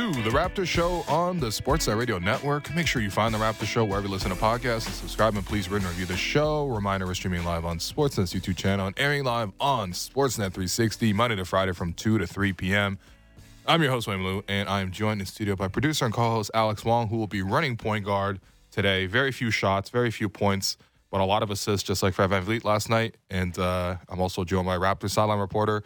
[0.00, 2.74] To the Raptor Show on the Sportsnet Radio Network.
[2.74, 5.44] Make sure you find the Raptor Show wherever you listen to podcasts and subscribe and
[5.44, 6.68] please rate and review the show.
[6.68, 11.36] Reminder, we're streaming live on Sportsnet's YouTube channel and airing live on Sportsnet 360 Monday
[11.36, 12.98] to Friday from 2 to 3 p.m.
[13.66, 16.50] I'm your host, Wayne Lou, and I am joined in studio by producer and co-host
[16.54, 18.40] Alex Wong, who will be running point guard
[18.70, 19.04] today.
[19.04, 20.78] Very few shots, very few points,
[21.10, 23.16] but a lot of assists, just like Fred VanVleet last night.
[23.28, 25.82] And uh, I'm also joined by Raptors sideline reporter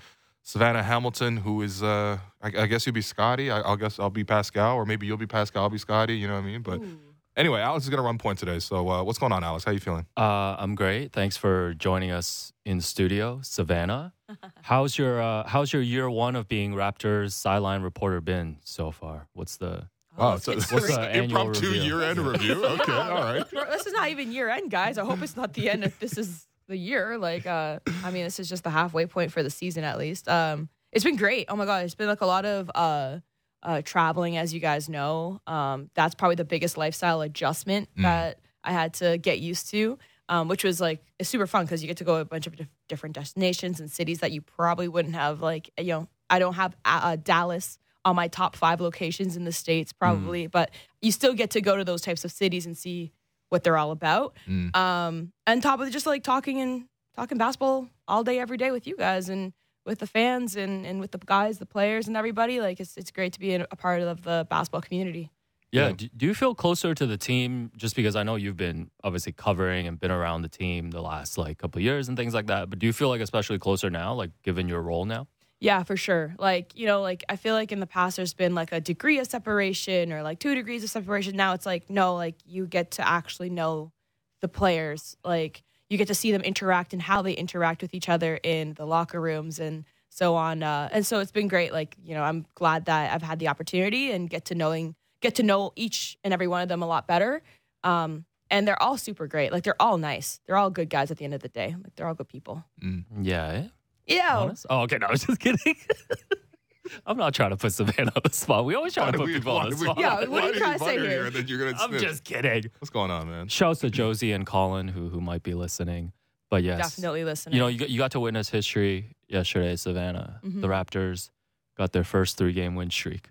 [0.47, 3.51] Savanna Hamilton, who is, uh, I, I guess you'll be Scottie.
[3.51, 5.63] I, will guess I'll be Pascal, or maybe you'll be Pascal.
[5.65, 6.17] I'll be Scottie.
[6.17, 6.61] You know what I mean?
[6.61, 6.99] But Ooh.
[7.35, 8.59] anyway, Alex is gonna run point today.
[8.59, 9.65] So uh, what's going on, Alex?
[9.65, 10.07] How you feeling?
[10.19, 11.13] Uh, I'm great.
[11.13, 14.13] Thanks for joining us in studio, Savanna.
[14.63, 19.29] how's your uh, How's your year one of being Raptors sideline reporter been so far?
[19.33, 22.65] What's the Oh, so what's the impromptu year-end review?
[22.65, 23.45] Okay, all right.
[23.53, 24.97] This is not even year-end, guys.
[24.97, 25.83] I hope it's not the end.
[25.83, 27.19] If this is the year.
[27.19, 30.29] Like, uh, I mean, this is just the halfway point for the season at least.
[30.29, 31.47] Um, it's been great.
[31.49, 33.19] Oh my god, it's been like a lot of uh,
[33.63, 35.41] uh, traveling, as you guys know.
[35.47, 38.03] Um, that's probably the biggest lifestyle adjustment mm.
[38.03, 39.99] that I had to get used to.
[40.27, 42.47] Um, which was like it's super fun because you get to go to a bunch
[42.47, 42.55] of
[42.89, 45.43] different destinations and cities that you probably wouldn't have.
[45.43, 49.45] Like, you know, I don't have uh, uh Dallas on my top five locations in
[49.45, 50.51] the states probably, mm.
[50.51, 50.71] but
[51.03, 53.13] you still get to go to those types of cities and see
[53.55, 54.37] what they're all about.
[54.49, 54.75] Mm.
[54.75, 58.85] Um, on top of just like talking and talking basketball all day, every day with
[58.85, 59.53] you guys and
[59.87, 62.61] with the fans and, and with the guys, the players, and everybody.
[62.61, 65.31] Like it's it's great to be a part of the basketball community.
[65.71, 65.93] Yeah.
[65.93, 69.33] Do, do you feel closer to the team just because I know you've been obviously
[69.33, 72.71] covering and been around the team the last like couple years and things like that?
[72.71, 75.29] But do you feel like especially closer now, like given your role now?
[75.61, 76.35] Yeah, for sure.
[76.39, 79.19] Like, you know, like I feel like in the past there's been like a degree
[79.19, 81.37] of separation or like two degrees of separation.
[81.37, 83.93] Now it's like, no, like you get to actually know
[84.41, 85.17] the players.
[85.25, 88.75] Like you get to see them interact and how they interact with each other in
[88.75, 90.63] the locker rooms and so on.
[90.63, 91.73] Uh, and so it's been great.
[91.73, 95.37] Like, you know, I'm glad that I've had the opportunity and get to knowing, get
[95.37, 97.43] to know each and every one of them a lot better.
[97.83, 99.51] Um, and they're all super great.
[99.51, 100.41] Like they're all nice.
[100.47, 101.75] They're all good guys at the end of the day.
[101.83, 102.65] Like they're all good people.
[102.83, 103.05] Mm.
[103.23, 103.65] Yeah.
[104.07, 104.39] Yeah.
[104.39, 104.67] Honest?
[104.69, 104.99] Oh, okay.
[104.99, 105.77] No, I was just kidding.
[107.07, 108.65] I'm not trying to put Savanna on the spot.
[108.65, 109.99] We always try to put we, people on the spot.
[109.99, 111.31] Yeah, what are you trying to say here?
[111.31, 112.71] here you're gonna I'm just kidding.
[112.79, 113.49] What's going on, man?
[113.49, 116.13] Shouts to Josie and Colin who who might be listening.
[116.51, 117.55] But yes, definitely listening.
[117.55, 120.41] You know, you got, you got to witness history yesterday, Savanna.
[120.45, 120.61] Mm-hmm.
[120.61, 121.31] The Raptors
[121.77, 123.31] got their first three game win streak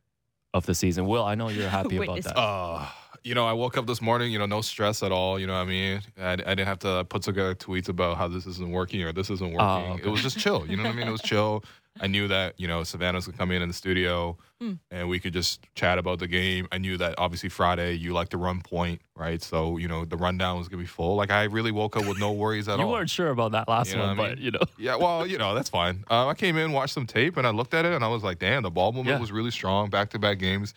[0.54, 1.06] of the season.
[1.08, 2.38] Will, I know you're happy about that.
[2.38, 2.86] Uh,
[3.24, 5.40] you know, I woke up this morning, you know, no stress at all.
[5.40, 6.02] You know what I mean?
[6.20, 9.30] I, I didn't have to put together tweets about how this isn't working or this
[9.30, 9.92] isn't oh, working.
[9.92, 10.04] Oh, okay.
[10.04, 10.66] It was just chill.
[10.68, 11.08] You know what I mean?
[11.08, 11.64] It was chill.
[12.02, 14.80] I knew that, you know, Savanna's could come in in the studio mm.
[14.90, 16.68] and we could just chat about the game.
[16.72, 19.42] I knew that obviously Friday you like to run point, right?
[19.42, 21.16] So, you know, the rundown was going to be full.
[21.16, 22.90] Like, I really woke up with no worries at you all.
[22.90, 24.46] You weren't sure about that last you know one, but, mean?
[24.46, 24.60] you know.
[24.80, 26.04] Yeah, well, you know, that's fine.
[26.10, 28.24] Uh, I came in, watched some tape, and I looked at it and I was
[28.24, 29.22] like, damn, the ball movement yeah.
[29.22, 30.74] was really strong, back to back games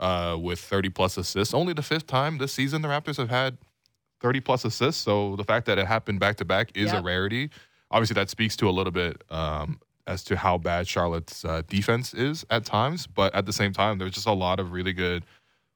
[0.00, 1.54] uh, with 30 plus assists.
[1.54, 3.58] Only the fifth time this season the Raptors have had
[4.20, 5.02] 30 plus assists.
[5.02, 7.00] So the fact that it happened back to back is yep.
[7.00, 7.50] a rarity.
[7.90, 12.14] Obviously, that speaks to a little bit um, as to how bad Charlotte's uh, defense
[12.14, 13.06] is at times.
[13.06, 15.24] But at the same time, there's just a lot of really good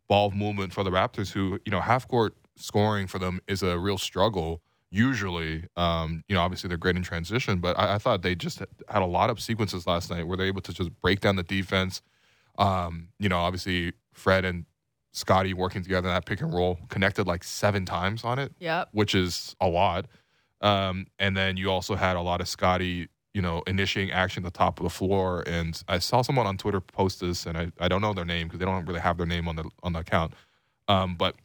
[0.09, 3.79] ball movement for the Raptors who, you know, half court scoring for them is a
[3.79, 5.65] real struggle usually.
[5.77, 9.03] Um, you know, obviously they're great in transition, but I, I, thought they just had
[9.03, 12.01] a lot of sequences last night where they're able to just break down the defense.
[12.59, 14.64] Um, you know, obviously Fred and
[15.12, 18.52] Scottie working together in that pick and roll, connected like seven times on it.
[18.58, 18.88] Yep.
[18.92, 20.06] Which is a lot.
[20.60, 24.52] Um, and then you also had a lot of Scottie, you know, initiating action at
[24.52, 25.44] the top of the floor.
[25.47, 28.48] And I saw someone on Twitter post this, and I, I don't know their name
[28.48, 30.34] because they don't really have their name on the on the account.
[30.88, 31.36] Um, but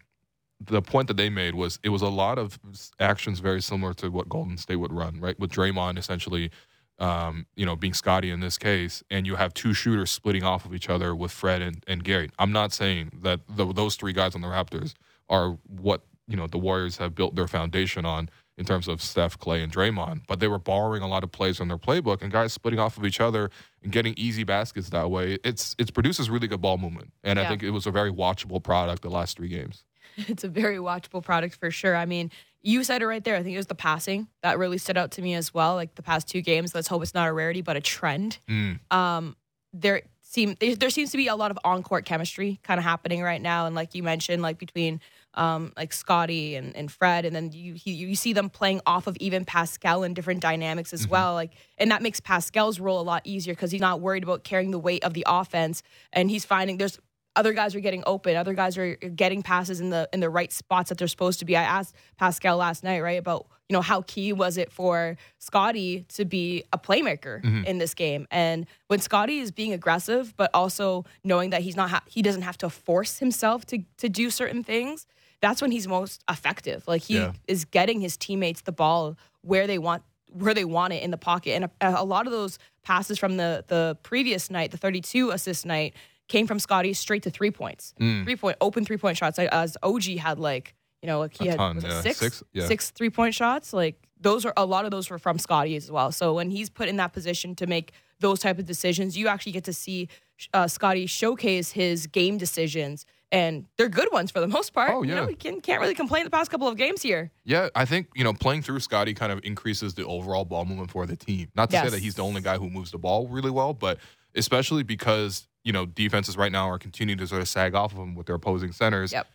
[0.59, 2.59] the point that they made was it was a lot of
[3.00, 5.40] actions very similar to what Golden State would run, right?
[5.40, 6.51] With Draymond essentially
[7.00, 10.66] um, you know, being Scottie in this case, and you have two shooters splitting off
[10.66, 12.30] of each other with Fred and, and Gary.
[12.38, 14.94] I'm not saying that the, those three guys on the Raptors
[15.30, 19.40] are what you know the Warriors have built their foundation on in terms of Steph,
[19.40, 22.30] Clay, and Draymond, but they were borrowing a lot of plays from their playbook and
[22.30, 23.50] guys splitting off of each other
[23.81, 25.38] and getting easy baskets that way.
[25.46, 27.46] It's it produces really good ball movement, and yeah.
[27.46, 29.86] I think it was a very watchable product the last three games.
[30.28, 31.96] It's a very watchable product for sure.
[31.96, 32.30] I mean,
[32.62, 33.36] you said it right there.
[33.36, 35.76] I think it was the passing that really stood out to me as well.
[35.76, 38.40] Like the past two games, let's hope it's not a rarity, but a trend.
[38.50, 38.80] Mm.
[38.92, 39.36] Um,
[39.74, 43.22] there seem there seems to be a lot of on court chemistry kind of happening
[43.22, 45.00] right now, and like you mentioned, like between
[45.36, 49.08] um, like Scottie and, and Fred, and then you he, you see them playing off
[49.08, 51.12] of even Pascal and different dynamics as mm-hmm.
[51.12, 51.34] well.
[51.34, 54.72] Like, and that makes Pascal's role a lot easier because he's not worried about carrying
[54.72, 55.82] the weight of the offense,
[56.14, 57.00] and he's finding there's
[57.39, 60.51] other guys are getting open, other guys are getting passes in the in the right
[60.51, 61.56] spots that they're supposed to be.
[61.56, 66.06] I asked Pascal last night, right, about you know how key was it for Scottie
[66.09, 67.63] to be a playmaker mm-hmm.
[67.63, 71.89] in this game, and when Scottie is being aggressive, but also knowing that he's not
[71.89, 75.07] ha- he doesn't have to force himself to to do certain things.
[75.41, 76.86] That's when he's most effective.
[76.86, 77.31] Like he Yeah.
[77.47, 80.03] is getting his teammates the ball where they want
[80.33, 81.51] where they want it in the pocket.
[81.51, 85.65] And a, a lot of those passes from the the previous night, the 32 assist
[85.65, 85.94] night,
[86.30, 88.24] came from Scottie straight to three points, Mm.
[88.24, 89.38] three point open three point shots.
[89.38, 92.02] As OG had like you know like he A had ton, yeah.
[92.02, 92.66] six Six, yeah.
[92.68, 93.74] six three point shots.
[93.74, 96.12] Like those are a lot of those were from Scottie as well.
[96.14, 99.54] So when he's put in that position to make those type of decisions, you actually
[99.54, 100.08] get to see
[100.54, 103.06] uh, Scottie showcase his game decisions.
[103.32, 104.92] And they're good ones for the most part.
[104.92, 105.28] Oh, You know, yeah.
[105.28, 107.30] we can, can't really complain the past couple of games here.
[107.46, 110.90] Yeah, I think you know playing through Scottie kind of increases the overall ball movement
[110.92, 111.48] for the team.
[111.56, 114.00] Not to say that he's the only guy who moves the ball really well, but
[114.36, 118.00] especially because you know defenses right now are continuing to sort of sag off of
[118.00, 119.12] him with their opposing centers.
[119.12, 119.28] Yep.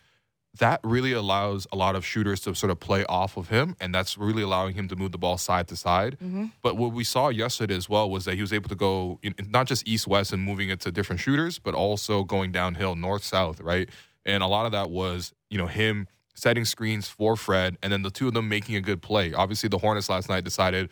[0.59, 3.93] That really allows a lot of shooters to sort of play off of him, and
[3.93, 6.13] that's really allowing him to move the ball side to side.
[6.13, 6.45] Mm-hmm.
[6.61, 9.35] But what we saw yesterday as well was that he was able to go in,
[9.49, 13.23] not just east west and moving it to different shooters, but also going downhill north
[13.23, 13.89] south, right?
[14.25, 18.03] And a lot of that was you know him setting screens for Fred, and then
[18.03, 19.33] the two of them making a good play.
[19.33, 20.89] Obviously, the Hornets last night decided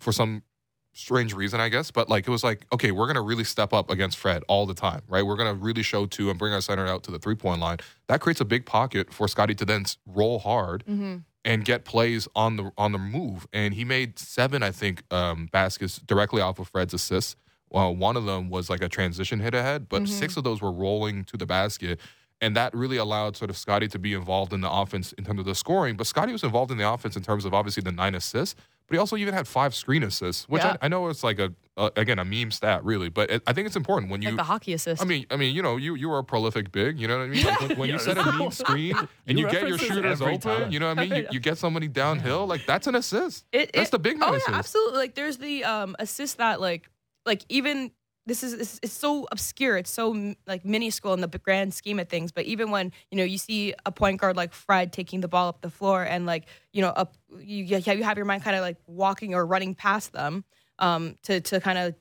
[0.00, 0.42] for some
[0.92, 3.90] strange reason, I guess, but like it was like, okay, we're gonna really step up
[3.90, 5.24] against Fred all the time, right?
[5.24, 7.78] We're gonna really show two and bring our center out to the three point line.
[8.08, 11.16] That creates a big pocket for Scottie to then roll hard Mm-hmm.
[11.44, 13.46] and get plays on the on the move.
[13.52, 17.36] And he made seven, I think, um, baskets directly off of Fred's assists.
[17.70, 20.70] Well, one of them was like a transition hit ahead, but six of those were
[20.72, 21.98] rolling to the basket.
[22.42, 25.38] And that really allowed sort of Scottie to be involved in the offense in terms
[25.40, 25.96] of the scoring.
[25.96, 28.56] But Scottie was involved in the offense in terms of obviously the nine assists,
[28.86, 30.76] but he also even had five screen assists, which Yeah.
[30.82, 33.52] I, I know it's like a, a again a meme stat really, but it, I
[33.54, 35.00] think it's important when you Like the hockey assist.
[35.00, 36.98] I mean, I mean, you know, you you are a prolific big.
[37.00, 37.44] You know what I mean?
[37.46, 38.94] Like when, when you set a mean screen
[39.26, 40.70] and You you, get your shooters open, time.
[40.72, 41.14] you know what I mean?
[41.16, 43.46] You, you get somebody downhill, like that's an assist.
[43.52, 44.48] It- that's it- the big man oh assist.
[44.50, 44.98] yeah, absolutely.
[44.98, 46.88] Like there's the um assist that like
[47.24, 47.90] like even
[48.26, 49.76] this is it's, it's so obscure.
[49.76, 52.30] It's so like minuscule in the grand scheme of things.
[52.32, 55.48] But even when you know you see a point guard like Fred taking the ball
[55.48, 58.62] up the floor and like you know up you you have your mind kind of
[58.62, 60.44] like walking or running past them
[60.78, 61.94] um to to kind of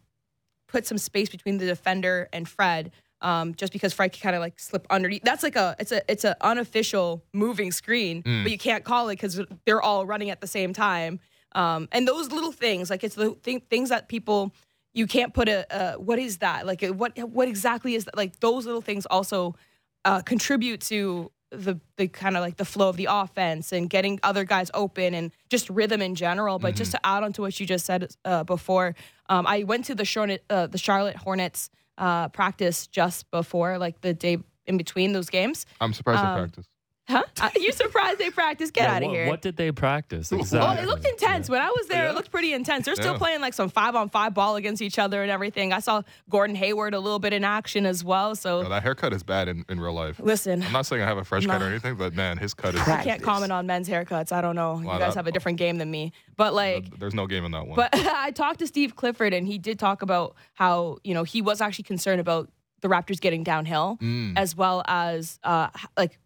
[0.67, 2.91] put some space between the defender and Fred.
[3.23, 5.21] Um, just because Fred can kind of like slip underneath.
[5.23, 8.43] That's like a it's a it's an unofficial moving screen, Mm.
[8.43, 11.19] but you can't call it because they're all running at the same time.
[11.53, 14.53] Um, and those little things, like it's the th- things that people
[14.93, 18.39] you can't put a, a what is that like what what exactly is that like
[18.39, 19.55] those little things also
[20.05, 24.19] uh, contribute to the the kind of like the flow of the offense and getting
[24.23, 26.59] other guys open and just rhythm in general.
[26.59, 28.95] But just to add on to what you just said uh, before,
[29.29, 34.01] um, I went to the Charlotte uh, the Charlotte Hornets uh, practice just before like
[34.01, 35.65] the day in between those games.
[35.79, 36.67] I'm surprised um, they practice.
[37.11, 37.23] Huh?
[37.41, 38.73] Uh, you surprised they practiced?
[38.73, 39.27] Get Yeah, out of what, here.
[39.27, 40.59] What did they practice Exactly.
[40.59, 40.83] Well, exactly?
[40.83, 41.49] it looked intense.
[41.49, 42.09] When I was there, Yeah.
[42.11, 42.85] it looked pretty intense.
[42.85, 43.17] They're still Yeah.
[43.17, 45.73] playing like some five on five ball against each other and everything.
[45.73, 48.35] I saw Gordon Hayward a little bit in action as well.
[48.35, 50.19] So No, that haircut is bad in, in real life.
[50.23, 52.75] listen, I'm not saying I have a fresh cut or anything, but man, his cut
[52.75, 52.81] is.
[52.81, 54.31] I can't comment on men's haircuts.
[54.31, 54.79] I don't know.
[54.79, 56.13] You guys that- have a different game than me.
[56.37, 57.75] But like, There's no game in that one.
[57.75, 61.41] but I talked to Steve Clifford and he did talk about how, you know, he
[61.41, 62.49] was actually concerned about
[62.81, 64.33] the Raptors getting downhill Mm.
[64.37, 66.17] as well as uh, like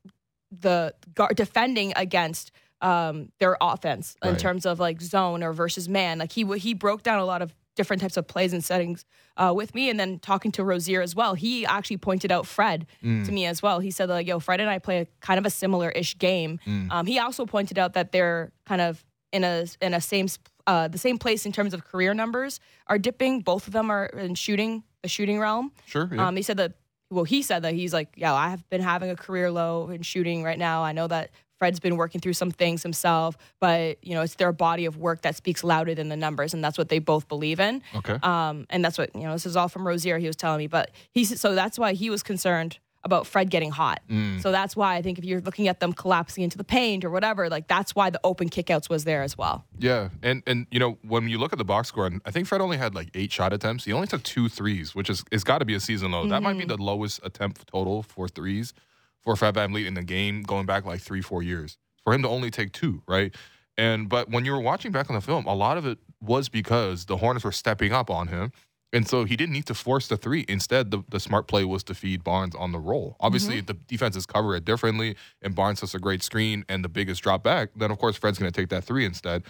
[0.52, 6.20] the guard defending against um, their offense in terms of like zone or versus man.
[6.20, 9.04] Like he he broke down a lot of different types of plays and settings
[9.38, 11.34] uh, with me, and then talking to Rozier as well.
[11.34, 13.25] He actually pointed out Fred Mm.
[13.25, 13.80] to me as well.
[13.80, 16.60] He said like, "Yo, Fred and I play a kind of a similar ish game."
[16.66, 16.92] Mm.
[16.92, 20.28] Um, he also pointed out that they're kind of in a in a same
[20.68, 23.42] uh, the same place in terms of career numbers are dipping.
[23.42, 25.72] Both of them are in shooting the shooting realm.
[25.86, 26.10] Sure.
[26.12, 26.28] Yeah.
[26.28, 26.74] Um, he said that.
[27.12, 30.01] Well, he said that he's like, yeah, I have been having a career low in
[30.01, 30.83] shooting right now.
[30.83, 34.51] I know that Fred's been working through some things himself, but you know, it's their
[34.51, 37.59] body of work that speaks louder than the numbers, and that's what they both believe
[37.59, 37.81] in.
[37.95, 38.17] okay.
[38.24, 39.33] Um, and that's what you know.
[39.33, 40.17] This is all from Rozier.
[40.17, 43.71] He was telling me, but he so that's why he was concerned about Fred getting
[43.71, 44.01] hot.
[44.09, 44.41] Mm.
[44.41, 47.09] So that's why I think if you're looking at them collapsing into the paint or
[47.09, 49.63] whatever, like that's why the open kickouts was there as well.
[49.77, 52.47] Yeah, and and you know when you look at the box score, and I think
[52.47, 53.85] Fred only had like eight shot attempts.
[53.85, 56.27] He only took two threes, which is it's got to be a season low.
[56.27, 58.74] That might be the lowest attempt total for threes
[59.21, 61.77] for Fred VanVleet in the game going back like three four years.
[62.03, 63.33] For him to only take two, right?
[63.77, 66.50] And but when you were watching back on the film, a lot of it was
[66.50, 68.51] because the Hornets were stepping up on him.
[68.96, 70.46] And so he didn't need to force the three.
[70.48, 73.18] Instead, the, the smart play was to feed Barnes on the roll.
[73.20, 77.22] Obviously, the defenses cover it differently, and Barnes has a great screen and the biggest
[77.22, 77.72] drop back.
[77.75, 79.44] Then, of course, Fred's going to take that three instead.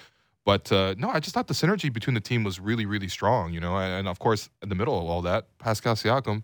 [0.46, 3.54] But uh, no, I just thought the synergy between the team was really, really strong,
[3.54, 3.78] you know.
[3.78, 6.44] And, and of course, in the middle of all that, Pascal Siakam,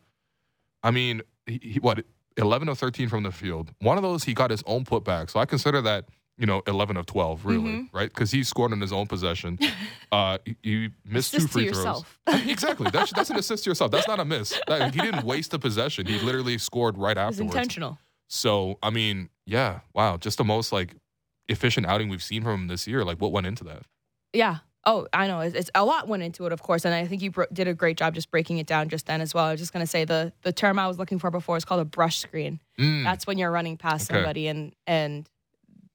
[0.84, 2.06] I mean, he, he, what
[2.38, 3.72] 11 of 13 from the field.
[3.80, 6.06] One of those he got his own putback, so I consider that
[6.42, 7.90] you know 11 of 12 really, Mhm.
[7.94, 8.10] right?
[8.10, 9.58] Because he scored on his own possession.
[10.14, 11.78] Uh, he, he missed Assist two to free throws.
[11.78, 12.20] yourself.
[12.50, 12.90] exactly.
[12.92, 13.92] That's that's an assist to yourself.
[13.92, 14.54] That's not a miss.
[14.68, 16.06] That- he didn't waste a possession.
[16.06, 17.40] He literally scored right afterwards.
[17.56, 17.98] intentional.
[18.28, 20.96] So I mean, yeah, wow, just the most like
[21.48, 23.06] efficient outing we've seen from him this year.
[23.06, 23.84] Like what went into that?
[24.34, 24.58] Yeah.
[24.86, 25.42] Oh, I know.
[25.42, 27.68] It's, it's a lot went into it, of course, and I think you bro- did
[27.68, 29.46] a great job just breaking it down just then as well.
[29.46, 31.82] I was just gonna say the the term I was looking for before is called
[31.82, 32.60] a brush screen.
[32.80, 34.18] Mm, That's when you're running past Okay.
[34.20, 35.30] somebody and and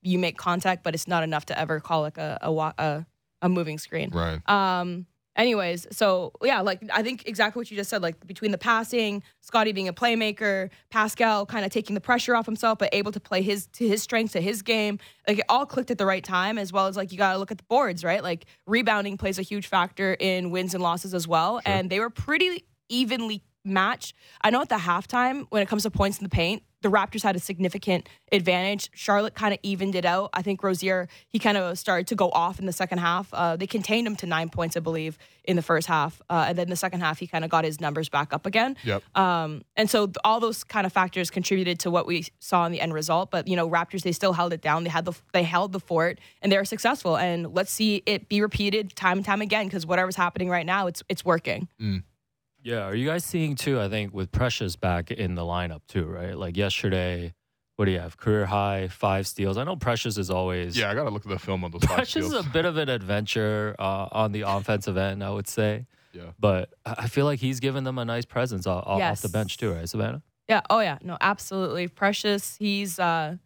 [0.07, 3.07] you make contact, but it's not enough to ever call like a a a,
[3.43, 4.11] a moving screen.
[4.11, 4.41] right.
[4.49, 5.07] Um.
[5.39, 8.01] Anyways, so yeah, like I think exactly what you just said.
[8.01, 12.47] Like between the passing, Scottie being a playmaker, Pascal kind of taking the pressure off
[12.47, 14.99] himself, but able to play his to his strengths to his game.
[15.29, 17.39] Like it all clicked at the right time, as well as like you got to
[17.39, 18.23] look at the boards, right?
[18.23, 21.75] Like rebounding plays a huge factor in wins and losses as well, Sure.
[21.75, 24.15] and they were pretty evenly matched.
[24.43, 27.23] I know at the halftime when it comes to points in the paint, the Raptors
[27.23, 28.91] had a significant advantage.
[28.95, 30.31] Charlotte kind of evened it out.
[30.33, 33.29] I think Rozier he kind of started to go off in the second half.
[33.33, 36.59] Uh, they contained him to nine points, I believe, in the first half, uh, and
[36.59, 38.77] then the second half he kind of got his numbers back up again.
[38.85, 39.03] Yep.
[39.17, 42.73] Um, and so th- all those kind of factors contributed to what we saw in
[42.73, 43.31] the end result.
[43.31, 44.85] But you know, Raptors they still held it down.
[44.85, 47.17] They had the they held the fort, and they were successful.
[47.17, 50.87] And let's see it be repeated time and time again because whatever's happening right now,
[50.87, 51.69] it's it's working.
[52.67, 53.81] Yeah, are you guys seeing too?
[53.81, 56.37] I think with Precious back in the lineup too, right?
[56.37, 57.33] Like yesterday,
[57.77, 58.17] what do you have?
[58.17, 59.57] Career high five steals.
[59.57, 61.95] I know Precious is always Yeah, I gotta look at the film on those five
[61.99, 65.87] Precious is a bit of an adventure uh, on the offensive end, I would say.
[66.13, 66.33] Yeah.
[66.41, 69.23] But I I feel like he's given them a nice presence off, off Yes.
[69.23, 70.23] the bench too, right, Savanna?
[70.49, 70.63] Yeah.
[70.69, 70.99] Oh yeah.
[71.03, 71.87] No, absolutely.
[71.87, 72.57] Precious.
[72.59, 73.37] He's uh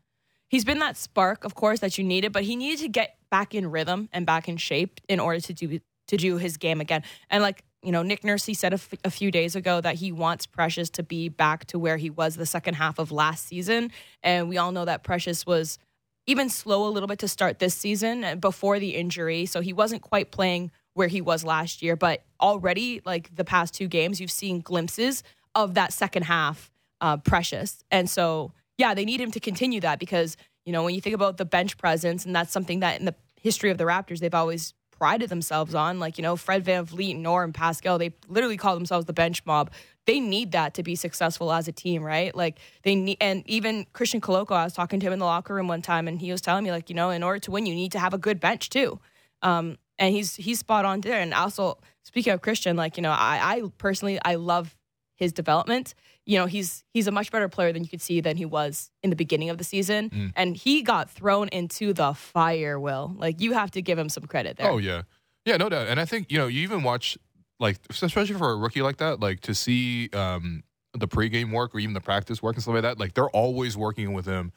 [0.49, 3.55] he's been that spark, of course, that you needed, but he needed to get back
[3.55, 7.03] in rhythm and back in shape in order to do to do his game again.
[7.29, 9.97] And like you know, Nick Nurse he said a, f- a few days ago that
[9.97, 13.47] he wants Precious to be back to where he was the second half of last
[13.47, 13.91] season,
[14.23, 15.79] and we all know that Precious was
[16.27, 19.73] even slow a little bit to start this season uh, before the injury, so he
[19.73, 21.97] wasn't quite playing where he was last year.
[21.97, 25.23] But already, like the past two games, you've seen glimpses
[25.55, 26.71] of that second half
[27.01, 27.83] uh, precious.
[27.91, 31.15] And so, yeah, they need him to continue that because, you know, when you think
[31.15, 34.35] about the bench presence, and that's something that in the history of the Raptors, they've
[34.35, 35.99] always prided themselves on.
[35.99, 39.71] Like, you know, Fred VanVleet, Norm, Pascal, they literally call themselves the bench mob.
[40.05, 42.35] They need that to be successful as a team, right?
[42.35, 45.55] Like, they need, and even Christian Koloko, I was talking to him in the locker
[45.55, 47.65] room one time, and he was telling me, like, you know, in order to win,
[47.65, 49.01] you need to have a good bench too.
[49.41, 51.19] Um, and he's he's spot on there.
[51.19, 54.77] And also, speaking of Christian, like, you know, I, I personally, I love
[55.17, 55.95] his development.
[56.31, 58.93] You know, he's he's a much better player than you could see than he was
[59.03, 60.11] in the beginning of the season.
[60.11, 60.33] Mm.
[60.37, 63.13] And he got thrown into the fire, Will.
[63.17, 64.71] Like you have to give him some credit there.
[64.71, 65.03] Oh yeah,
[65.45, 65.89] yeah, no doubt.
[65.89, 67.19] And I think you know you even watch
[67.59, 70.63] like especially for a rookie like that, like to see um,
[70.97, 73.01] the pregame work or even the practice work and stuff like that.
[73.01, 74.53] Like they're always working with him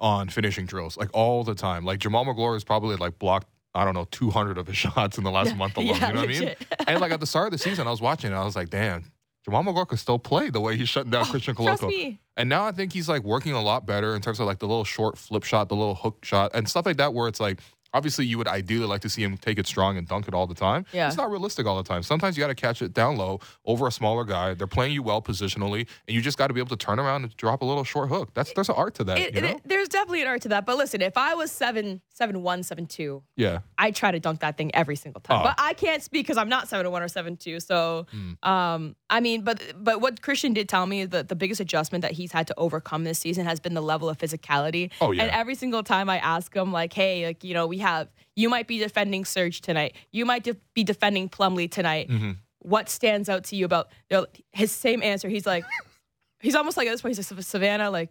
[0.00, 1.84] on finishing drills, like all the time.
[1.84, 5.22] Like Jamaal Magloire has probably like blocked I don't know 200 of his shots in
[5.22, 5.96] the last month alone.
[5.96, 6.54] Yeah, you know what I mean?
[6.88, 8.70] And like at the start of the season, I was watching, and I was like,
[8.70, 9.04] damn.
[9.46, 12.18] Jamaal Magloire could still play the way he's shutting down oh, Christian Trust me.
[12.36, 14.66] And now I think he's like working a lot better in terms of like the
[14.66, 17.60] little short flip shot, the little hook shot, and stuff like that, where it's like,
[17.94, 20.46] obviously, you would ideally like to see him take it strong and dunk it all
[20.46, 20.84] the time.
[20.92, 21.06] Yeah.
[21.06, 22.02] It's not realistic all the time.
[22.02, 24.52] Sometimes you got to catch it down low over a smaller guy.
[24.54, 27.22] They're playing you well positionally, and you just got to be able to turn around
[27.24, 28.30] and drop a little short hook.
[28.34, 29.48] That's There's an art to that, It- you know?
[29.48, 30.66] it- there's definitely an art to that.
[30.66, 33.60] But listen, if I was seven, seven one, seven two, yeah.
[33.78, 35.40] I try to dunk that thing every single time.
[35.40, 35.44] Oh.
[35.44, 37.60] But I can't speak because I'm not seven one or seven two.
[37.60, 38.48] So, Hmm.
[38.48, 42.02] um, I mean, but but what Christian did tell me is that the biggest adjustment
[42.02, 44.90] that he's had to overcome this season has been the level of physicality.
[45.00, 45.22] Oh, yeah.
[45.22, 48.48] And every single time I ask him, like, hey, like you know, we have you
[48.48, 52.08] might be defending Surge tonight, you might de- be defending Plumlee tonight.
[52.08, 52.32] Mm-hmm.
[52.60, 55.28] What stands out to you about you know, his same answer?
[55.28, 55.64] He's like,
[56.40, 57.16] he's almost like at this point.
[57.16, 58.10] He's like Savanna, like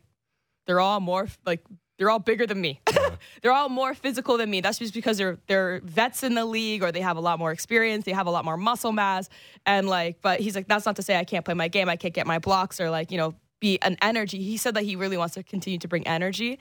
[0.68, 1.63] they're all more like
[1.98, 2.80] they're all bigger than me.
[3.42, 4.62] they're all more physical than me.
[4.62, 7.51] That's just because they're they're vets in the league or they have a lot more
[7.51, 9.30] experience, they have a lot more muscle mass
[9.65, 11.96] and like but he's like that's not to say I can't play my game, I
[11.96, 14.44] can't get my blocks or like, you know, be an energy.
[14.44, 16.60] He said that he really wants to continue to bring energy.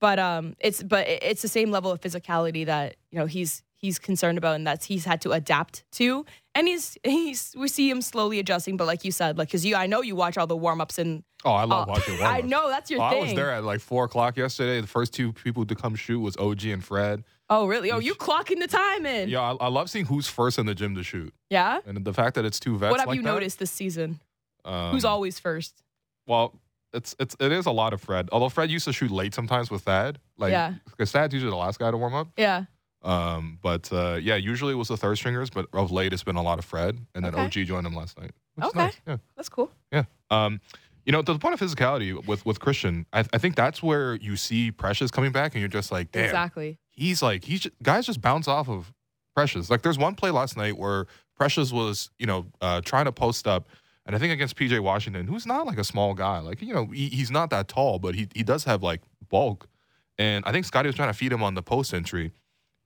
[0.00, 3.98] But um it's but it's the same level of physicality that, you know, he's he's
[3.98, 6.24] concerned about and that's he's had to adapt to.
[6.54, 9.74] And he's he's we see him slowly adjusting, but like you said, like cuz you
[9.76, 12.44] I know you watch all the warm-ups and Oh, I love uh, watching I warm-ups.
[12.48, 13.18] know that's your Oh, thing.
[13.18, 14.80] I was there at like four o'clock yesterday.
[14.80, 17.24] The first two people to come shoot was OG and Fred.
[17.50, 17.90] Oh, really?
[17.90, 19.28] Oh, you clocking the time in.
[19.30, 21.80] Yeah, I, I love seeing who's first in the gym to shoot, Yeah?
[21.86, 22.90] and the fact that it's two vets.
[22.90, 24.20] What have like you that, noticed this season?
[24.66, 25.82] um, Who's always first?
[26.26, 26.54] Well,
[26.92, 28.28] it's it's it is a lot of Fred.
[28.32, 30.18] Although Fred used to shoot late sometimes with Thad.
[30.36, 30.74] Like, Yeah.
[30.86, 32.28] because Thad's usually the last guy to warm up.
[32.36, 32.64] Yeah.
[33.02, 36.36] Um, but uh, yeah, usually it was the third stringers, but of late it's been
[36.36, 37.44] a lot of Fred, and then Okay.
[37.44, 38.32] OG joined them last night.
[38.62, 38.78] Okay.
[38.78, 38.96] nice.
[39.06, 39.70] Yeah, That's cool.
[39.92, 40.04] yeah.
[40.30, 40.60] Um,
[41.04, 44.16] You know, to the point of physicality with with Christian, I, I think that's where
[44.16, 46.78] you see Precious coming back, and you're just like, damn, Exactly.
[46.90, 48.92] he's like he's ju- guys just bounce off of
[49.34, 49.70] Precious.
[49.70, 53.46] Like there's one play last night where Precious was you know uh, trying to post
[53.46, 53.68] up,
[54.08, 56.38] and I think against PJ Washington, who's not like a small guy.
[56.38, 59.68] Like you know he, he's not that tall, but he he does have like bulk,
[60.16, 62.32] and I think Scottie was trying to feed him on the post entry,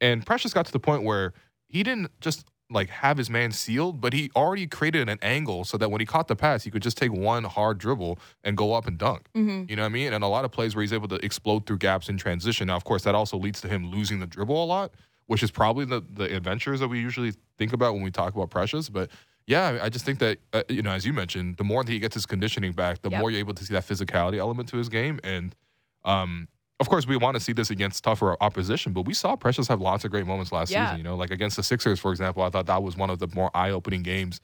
[0.01, 1.33] and Precious got to the point where
[1.69, 5.77] he didn't just like have his man sealed, but he already created an angle so
[5.77, 8.73] that when he caught the pass, he could just take one hard dribble and go
[8.73, 9.29] up and dunk.
[9.37, 9.65] Mm-hmm.
[9.69, 10.13] You know what I mean?
[10.13, 12.67] And a lot of plays where he's able to explode through gaps in transition.
[12.67, 14.93] Now, of course, that also leads to him losing the dribble a lot,
[15.27, 18.51] which is probably the the adventures that we usually think about when we talk about
[18.51, 18.89] Precious.
[18.89, 19.11] But
[19.47, 21.99] yeah, I just think that uh, you know, as you mentioned, the more that he
[21.99, 23.21] gets his conditioning back, the Yep.
[23.21, 25.19] more you're able to see that physicality element to his game.
[25.25, 25.55] And
[26.05, 26.49] um,
[26.81, 29.81] of course, we want to see this against tougher opposition, but we saw Precious have
[29.81, 30.87] lots of great moments last Yeah.
[30.87, 30.99] season.
[30.99, 33.29] You know, like against the Sixers, for example, I thought that was one of the
[33.35, 34.41] more eye-opening games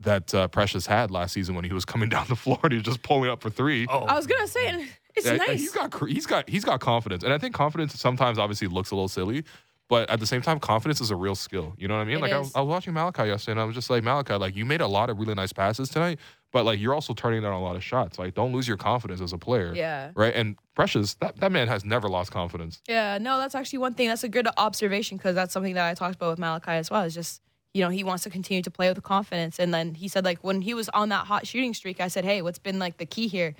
[0.00, 2.78] that uh, Precious had last season when he was coming down the floor and he
[2.78, 3.86] was just pulling up for three.
[3.88, 4.86] Oh, I was gonna say
[5.16, 5.60] it's Yeah, nice.
[5.60, 8.94] He's got he's got he's got confidence, and I think confidence sometimes obviously looks a
[8.94, 9.44] little silly,
[9.88, 11.74] but at the same time, confidence is a real skill.
[11.78, 12.18] You know what I mean?
[12.18, 12.52] It like I was.
[12.54, 14.86] I was watching Malachi yesterday, and I was just like Malachi, like you made a
[14.86, 16.18] lot of really nice passes tonight,
[16.52, 18.18] but like you're also turning down a lot of shots.
[18.18, 20.10] Like don't lose your confidence as a player, yeah.
[20.14, 20.34] right?
[20.34, 22.80] And Precious, that that man has never lost confidence.
[22.86, 24.08] Yeah, no, that's actually one thing.
[24.08, 27.02] That's a good observation because that's something that I talked about with Malachi as well.
[27.02, 27.42] Is just
[27.74, 30.38] you know he wants to continue to play with confidence, and then he said like
[30.44, 33.06] when he was on that hot shooting streak, I said, hey, what's been like the
[33.06, 33.54] key here?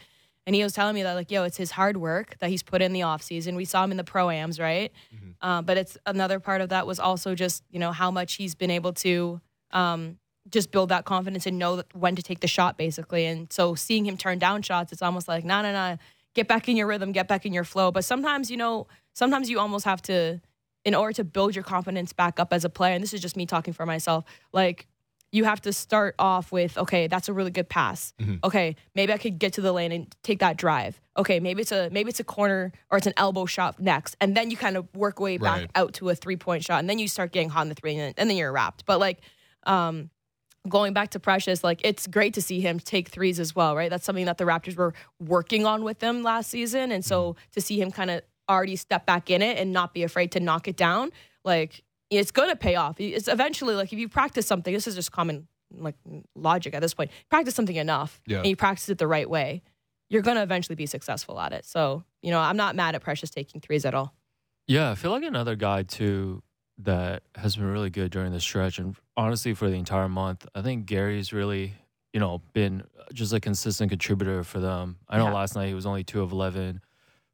[0.48, 2.80] And he was telling me that like, yo, it's his hard work that he's put
[2.80, 3.54] in the off season.
[3.54, 4.90] We saw him in the proams, right?
[5.42, 8.54] Uh, but it's another part of that was also just you know how much he's
[8.54, 10.16] been able to um,
[10.48, 13.26] just build that confidence and know when to take the shot, basically.
[13.26, 15.98] And so seeing him turn down shots, it's almost like, no, no, no,
[16.34, 17.90] get back in your rhythm, get back in your flow.
[17.90, 20.40] But sometimes, you know, sometimes you almost have to,
[20.82, 23.36] in order to build your confidence back up as a player, and this is just
[23.36, 24.24] me talking for myself,
[24.54, 24.86] like,
[25.30, 28.14] you have to start off with, okay, that's a really good pass.
[28.18, 28.40] Mhm.
[28.44, 31.00] Okay, maybe I could get to the lane and take that drive.
[31.18, 34.36] Okay, maybe it's a maybe it's a corner or it's an elbow shot next, and
[34.36, 35.70] then you kind of work way back Right.
[35.74, 37.94] out to a three point shot, and then you start getting hot in the three,
[37.96, 38.86] and, and then you're wrapped.
[38.86, 39.20] But like,
[39.66, 40.10] um,
[40.68, 43.90] going back to Precious, like it's great to see him take threes as well, right?
[43.90, 47.60] That's something that the Raptors were working on with them last season, and so to
[47.60, 50.68] see him kind of already step back in it and not be afraid to knock
[50.68, 51.10] it down,
[51.44, 53.00] like it's gonna pay off.
[53.00, 55.96] It's eventually like if you practice something, this is just common like
[56.34, 57.10] logic at this point.
[57.28, 58.38] Practice something enough, Yeah.
[58.38, 59.62] and you practice it the right way,
[60.08, 61.64] you're gonna eventually be successful at it.
[61.66, 64.14] So you know, I'm not mad at Precious taking threes at all.
[64.66, 66.42] Yeah, I feel like another guy too
[66.78, 70.46] that has been really good during the stretch, and honestly for the entire month.
[70.54, 71.74] I think Gary's really,
[72.12, 74.96] you know, been just a consistent contributor for them.
[75.08, 75.32] I know Yeah.
[75.32, 76.80] last night he was only two of eleven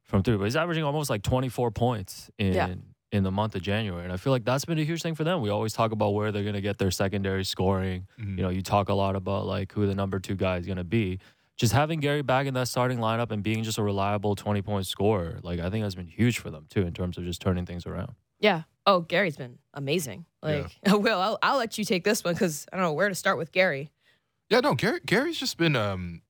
[0.03, 2.73] from three, but he's averaging almost like twenty four points in Yeah.
[3.15, 5.23] In the month of January, and I feel like that's been a huge thing for
[5.23, 5.41] them.
[5.41, 8.07] We always talk about where they're going to get their secondary scoring.
[8.19, 8.37] Mhm.
[8.37, 10.77] You know, you talk a lot about like who the number two guy is going
[10.77, 11.19] to be.
[11.57, 14.85] Just having Gary back in that starting lineup and being just a reliable 20 point
[14.85, 17.65] scorer, like I think has been huge for them too in terms of just turning
[17.65, 18.15] things around.
[18.39, 18.63] Yeah.
[18.85, 20.25] Oh, Gary's been amazing.
[20.43, 23.15] Like, Will, I'll, I'll let you take this one because I don't know where to
[23.15, 23.89] start with Gary.
[24.49, 26.21] Yeah, no, Gary, Gary's just been um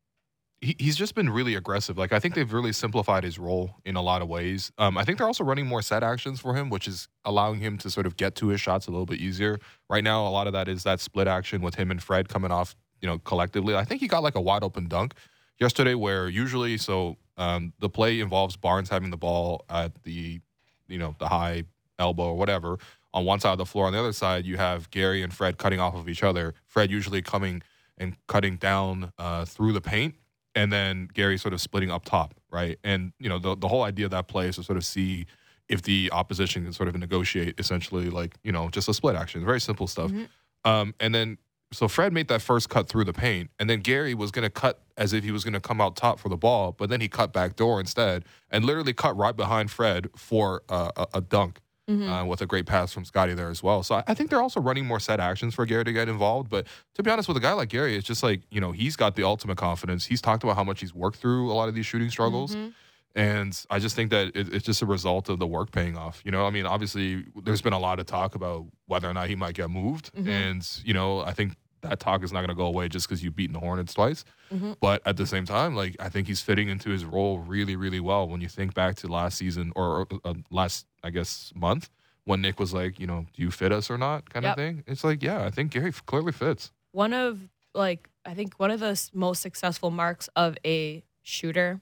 [0.62, 1.98] he, he's just been really aggressive.
[1.98, 4.72] Like I think they've really simplified his role in a lot of ways.
[4.78, 7.78] Um, I think they're also running more set actions for him, which is allowing him
[7.80, 9.60] to sort of get to his shots a little bit easier.
[9.90, 12.52] Right now, a lot of that is that split action with him and Fred coming
[12.52, 13.76] off, you know, collectively.
[13.76, 15.14] I think he got like a wide open dunk
[15.60, 20.40] yesterday, where usually so um, the play involves Barnes having the ball at the,
[20.88, 21.64] you know, the high
[22.00, 22.78] elbow or whatever
[23.14, 23.88] on one side of the floor.
[23.88, 26.54] On the other side, you have Gary and Fred cutting off of each other.
[26.68, 27.62] Fred usually coming
[27.98, 30.16] and cutting down uh, through the paint,
[30.56, 32.78] and then Gary sort of splitting up top, right?
[32.84, 35.26] And you know the the whole idea of that play is to sort of see
[35.68, 39.44] if the opposition can sort of negotiate essentially like you know just a split action,
[39.46, 40.12] very simple stuff.
[40.12, 40.28] Mhm.
[40.64, 41.38] Um, and then
[41.72, 44.50] so Fred made that first cut through the paint, and then Gary was going to
[44.50, 47.02] cut as if he was going to come out top for the ball, but then
[47.02, 51.22] he cut back door instead, and literally cut right behind Fred for uh, a, a
[51.22, 51.60] dunk
[51.90, 52.10] Mhm.
[52.10, 53.84] uh, with a great pass from Scottie there as well.
[53.84, 56.50] So I, I think they're also running more set actions for Gary to get involved.
[56.50, 58.96] But to be honest, with a guy like Gary, it's just like you know he's
[58.96, 60.06] got the ultimate confidence.
[60.06, 62.56] He's talked about how much he's worked through a lot of these shooting struggles.
[62.56, 62.74] Mhm.
[63.18, 66.22] And I just think that it, it's just a result of the work paying off.
[66.26, 69.30] You know, I mean, obviously, there's been a lot of talk about whether or not
[69.30, 70.14] he might get moved.
[70.16, 70.28] Mhm.
[70.28, 71.56] And, you know, I think
[71.90, 74.26] that talk is not going to go away just because you've beaten the Hornets twice.
[74.54, 74.76] Mhm.
[74.80, 78.00] But at the same time, like, I think he's fitting into his role really, really
[78.00, 78.28] well.
[78.28, 81.90] When you think back to last season or uh, last, I guess, month
[82.26, 84.52] when Nick was like, you know, do you fit us or not kind Yep.
[84.52, 84.84] of thing.
[84.88, 86.72] It's like, yeah, I think Gary clearly fits.
[86.92, 87.40] One of
[87.74, 91.82] like I think one of the most successful marks of a shooter,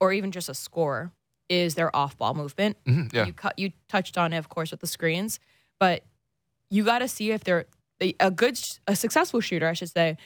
[0.00, 1.12] or even just a scorer,
[1.48, 2.76] is their off-ball movement.
[2.84, 3.26] Mhm, yeah.
[3.26, 3.58] You cut.
[3.58, 5.38] You touched on it, of course, with the screens,
[5.78, 6.02] but
[6.70, 7.66] you got to see if they're
[8.00, 10.16] a good, a successful shooter, I should say,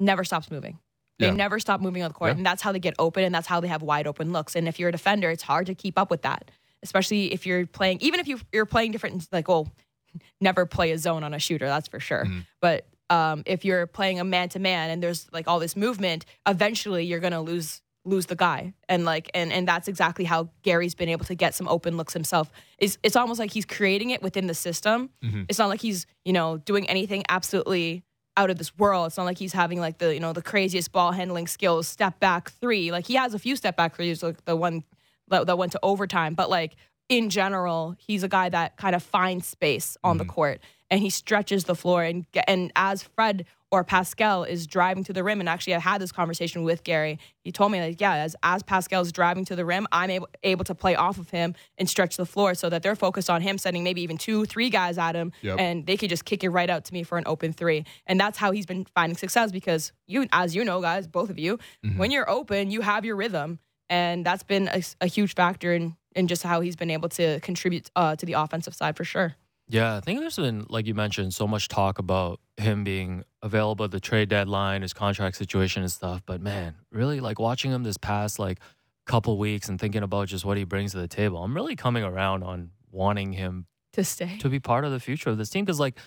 [0.00, 0.78] never stops moving.
[1.18, 1.32] They Yeah.
[1.34, 2.36] never stop moving on the court, Yeah.
[2.38, 4.56] and that's how they get open, and that's how they have wide open looks.
[4.56, 6.50] And if you're a defender, it's hard to keep up with that,
[6.82, 7.98] especially if you're playing.
[8.00, 9.70] Even if you, you're playing different, like, well,
[10.40, 12.24] never play a zone on a shooter, that's for sure.
[12.24, 12.46] Mhm.
[12.60, 16.24] But um, if you're playing a man to man and there's like all this movement,
[16.48, 18.74] eventually you're gonna lose lose the guy.
[18.88, 22.12] And like and and that's exactly how Gary's been able to get some open looks
[22.12, 22.50] himself.
[22.78, 25.10] It's it's almost like he's creating it within the system.
[25.24, 25.46] Mhm.
[25.48, 28.02] It's not like he's, you know, doing anything absolutely
[28.36, 29.08] out of this world.
[29.08, 32.18] It's not like he's having like the, you know, the craziest ball handling skills, step
[32.18, 32.90] back three.
[32.90, 34.84] Like he has a few step back threes, like the one
[35.28, 36.34] that, that went to overtime.
[36.34, 36.74] But like
[37.08, 40.60] in general, he's a guy that kind of finds space on the court
[40.92, 42.04] and he stretches the floor.
[42.04, 45.98] And and as Fred or Pascal is driving to the rim, and actually I had
[45.98, 47.18] this conversation with Gary.
[47.42, 50.64] He told me like, yeah, as as Pascal's driving to the rim, I'm able able
[50.66, 53.56] to play off of him and stretch the floor so that they're focused on him,
[53.56, 55.58] sending maybe even two, three guys at him, Yep.
[55.58, 57.84] and they could just kick it right out to me for an open three.
[58.06, 61.38] And that's how he's been finding success because you, as you know, guys, both of
[61.38, 61.58] you,
[61.96, 65.96] when you're open, you have your rhythm, and that's been a, a huge factor in
[66.14, 69.34] in just how he's been able to contribute uh, to the offensive side for sure.
[69.72, 73.86] Yeah, I think there's been, like you mentioned, so much talk about him being available
[73.86, 76.22] at the trade deadline, his contract situation and stuff.
[76.26, 78.58] But man, really like watching him this past like
[79.06, 82.04] couple weeks and thinking about just what he brings to the table, I'm really coming
[82.04, 85.64] around on wanting him To stay, to be part of the future of this team.
[85.64, 85.98] Because like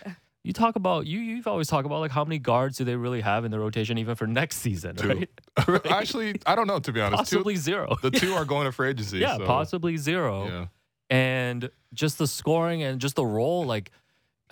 [0.44, 3.22] you talk about, you you've always talked about like how many guards do they really
[3.22, 5.08] have in the rotation even for next season, Two.
[5.08, 5.30] right?
[5.68, 5.86] Right.
[5.92, 7.32] Actually, I don't know to be honest.
[7.32, 7.98] Two- possibly zero.
[8.04, 9.18] the two are going to free agency.
[9.22, 10.66] yeah, so, possibly zero Yeah.
[11.10, 13.92] And just the scoring and just the role like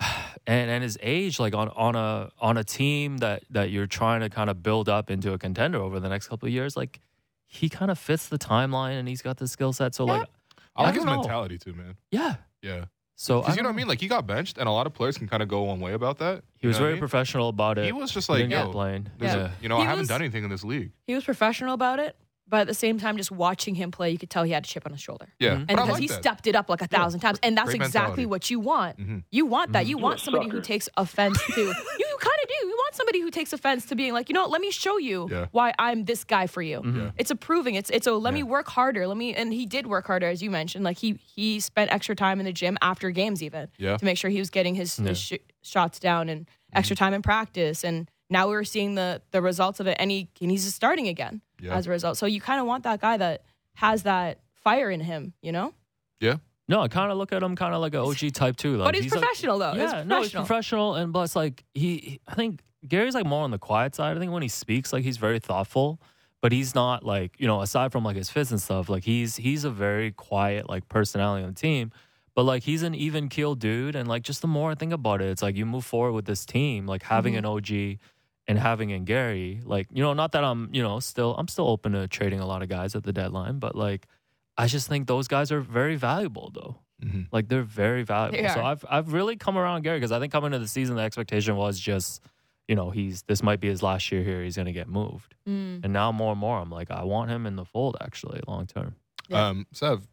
[0.46, 4.20] and and his age like on on a on a team that that you're trying
[4.20, 7.00] to kind of build up into a contender over the next couple of years like
[7.46, 10.28] he kind of fits the timeline and he's got the skill set so like
[10.76, 11.16] I I like his know.
[11.20, 11.94] mentality too, man.
[12.10, 12.86] yeah Yeah.
[13.14, 13.86] so Because you know what I mean?
[13.86, 15.92] Like he got benched, and a lot of players can kind of go one way
[15.92, 16.42] about that.
[16.58, 16.98] he was know what I very mean?
[17.00, 19.76] professional about it He was just like, didn't get yo, blamed there's a- you know,
[19.76, 20.90] He I haven't was- done anything in this league.
[21.06, 24.18] he was professional about it, but at the same time, just watching him play, you
[24.18, 25.32] could tell he had a chip on his shoulder.
[25.38, 25.56] Yeah, Mhm.
[25.56, 26.20] And because like he that.
[26.20, 28.26] stepped it up like a thousand times, and that's Great exactly mentality.
[28.26, 28.98] what you want.
[28.98, 29.22] Mhm.
[29.30, 29.84] You want that.
[29.84, 29.88] Mhm.
[29.88, 31.60] You You're want a somebody who takes offense to.
[31.60, 32.66] you you kind of do.
[32.66, 34.98] You want somebody who takes offense to being like, you know, what, let me show
[34.98, 35.46] you Yeah.
[35.52, 36.82] why I'm this guy for you.
[36.84, 37.10] Yeah.
[37.16, 37.74] It's approving.
[37.74, 39.06] It's it's a let me work harder.
[39.06, 40.84] Let me and he did work harder as you mentioned.
[40.84, 43.96] Like he he spent extra time in the gym after games even Yeah.
[43.96, 45.08] to make sure he was getting his, Yeah.
[45.08, 46.78] his sh- shots down and Mm-hmm.
[46.78, 47.84] extra time in practice.
[47.84, 49.96] And now we're seeing the the results of it.
[50.00, 51.74] And he and he's just starting again Yeah.
[51.74, 52.16] as a result.
[52.16, 53.42] So you kind of want that guy that
[53.74, 55.74] has that fire in him, you know.
[56.20, 56.36] Yeah.
[56.68, 58.86] No I kind of look at him kind of like an OG type too like
[58.92, 59.74] but he's, like- professional though.
[59.74, 60.44] Yeah, he's no, he's professional.
[60.46, 64.16] professional, and plus, like he, he- I think Gary's like more on the quiet side.
[64.16, 66.00] I think when he speaks, like he's very thoughtful,
[66.40, 69.36] but he's not like you know, aside from like his fits and stuff, like he's
[69.36, 71.90] he's a very quiet like personality on the team.
[72.34, 75.20] But like he's an even keel dude, and like just the more I think about
[75.22, 77.38] it, it's like you move forward with this team, like having Mhm.
[77.38, 77.98] an OG
[78.46, 81.68] and having in Gary, like you know, not that I'm you know still I'm still
[81.68, 84.06] open to trading a lot of guys at the deadline, but like
[84.56, 86.76] I just think those guys are very valuable though.
[87.04, 87.26] Mhm.
[87.32, 88.40] Like they're very valuable.
[88.46, 88.62] They So.
[88.64, 91.56] I've I've really come around Gary because I think coming into the season the expectation
[91.56, 92.22] was just,
[92.68, 94.42] you know, he's this might be his last year here.
[94.44, 95.34] He's gonna get moved.
[95.48, 95.82] Mm.
[95.84, 98.66] And now more and more I'm like, I want him in the fold actually long
[98.66, 98.94] term.
[99.28, 99.48] Yeah.
[99.48, 100.06] Um, Sev,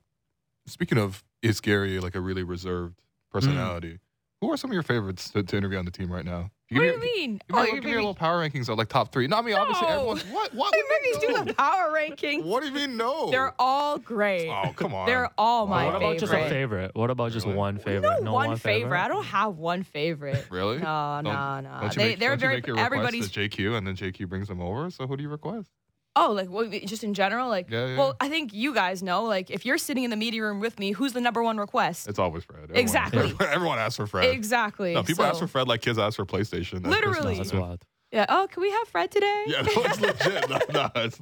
[0.65, 3.32] speaking of, is Gary like a really reserved Mm.
[3.34, 4.00] personality?
[4.41, 6.50] Who are some of your favorites to, to interview on the team right now?
[6.71, 7.31] What do you me- mean?
[7.31, 9.27] Give me, a Oh, little- give me your little power rankings of like top three.
[9.27, 9.93] No, I mean obviously No.
[9.93, 12.45] everyone's what what Hey, what maybe do the power ranking.
[12.45, 13.29] What do you mean no?
[13.29, 14.49] They're all great.
[14.49, 15.05] oh come on.
[15.05, 16.49] They're all my what about just a favorite.
[16.49, 16.91] favorite?
[16.95, 17.57] What about just Really?
[17.57, 18.23] one favorite?
[18.23, 18.99] No, one favorite.
[18.99, 20.45] I don't have one favorite.
[20.49, 20.77] Really?
[20.77, 21.79] No, Don't- no, no.
[21.81, 22.53] Don't you They, make, they're don't very.
[22.53, 23.29] you make your everybody's.
[23.31, 24.89] JQ and then JQ brings them over?
[24.91, 25.69] So who do you request?
[26.15, 27.69] Oh, like well, just in general, like.
[27.69, 27.97] Yeah, yeah.
[27.97, 30.78] Well, I think you guys know, like, if you're sitting in the media room with
[30.78, 32.08] me, who's the number one request?
[32.10, 32.63] It's always Fred.
[32.63, 33.34] Everyone- Exactly.
[33.47, 34.30] Everyone asks for Fred.
[34.30, 34.93] Exactly.
[34.93, 36.82] No, people so, ask for Fred like kids ask for PlayStation.
[36.84, 37.36] That's Literally.
[37.38, 37.86] That's wild.
[38.12, 38.26] Yeah.
[38.28, 39.43] Oh, can we have Fred today?
[39.47, 40.50] Yeah, no, it's legit.
[40.50, 41.17] No, no, it's,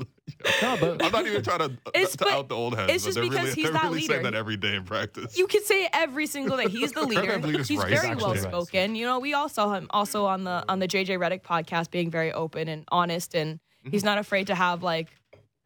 [0.60, 2.92] No, but I'm not even trying to, It's- to but out the old heads.
[2.92, 4.32] it's just they're because really, he's they're that really saying leader.
[4.32, 5.38] that every day in practice.
[5.38, 6.68] You can say every single day.
[6.68, 7.34] He's the leader.
[7.34, 8.42] I believe it's He's Rice, very well Rice.
[8.42, 8.96] spoken.
[8.96, 12.10] You know, we all saw him also on the on the JJ Redick podcast being
[12.10, 13.60] very open and honest, and.
[13.90, 15.08] He's not afraid to have like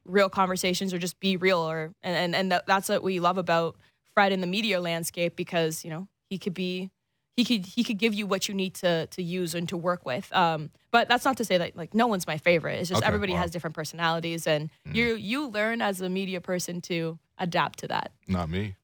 [0.05, 1.59] real conversations or just be real.
[1.59, 3.75] Or and and, and that, that's what we love about
[4.13, 6.89] Fred in the media landscape because you know he could be.
[7.35, 10.05] He could he could give you what you need to to use and to work
[10.05, 10.31] with.
[10.33, 12.79] Um, but that's not to say that like no one's my favorite.
[12.79, 13.39] It's just Okay, everybody wow.
[13.39, 14.93] has different personalities, and Mm.
[14.95, 18.11] you you learn as a media person to adapt to that.
[18.27, 18.75] Not me.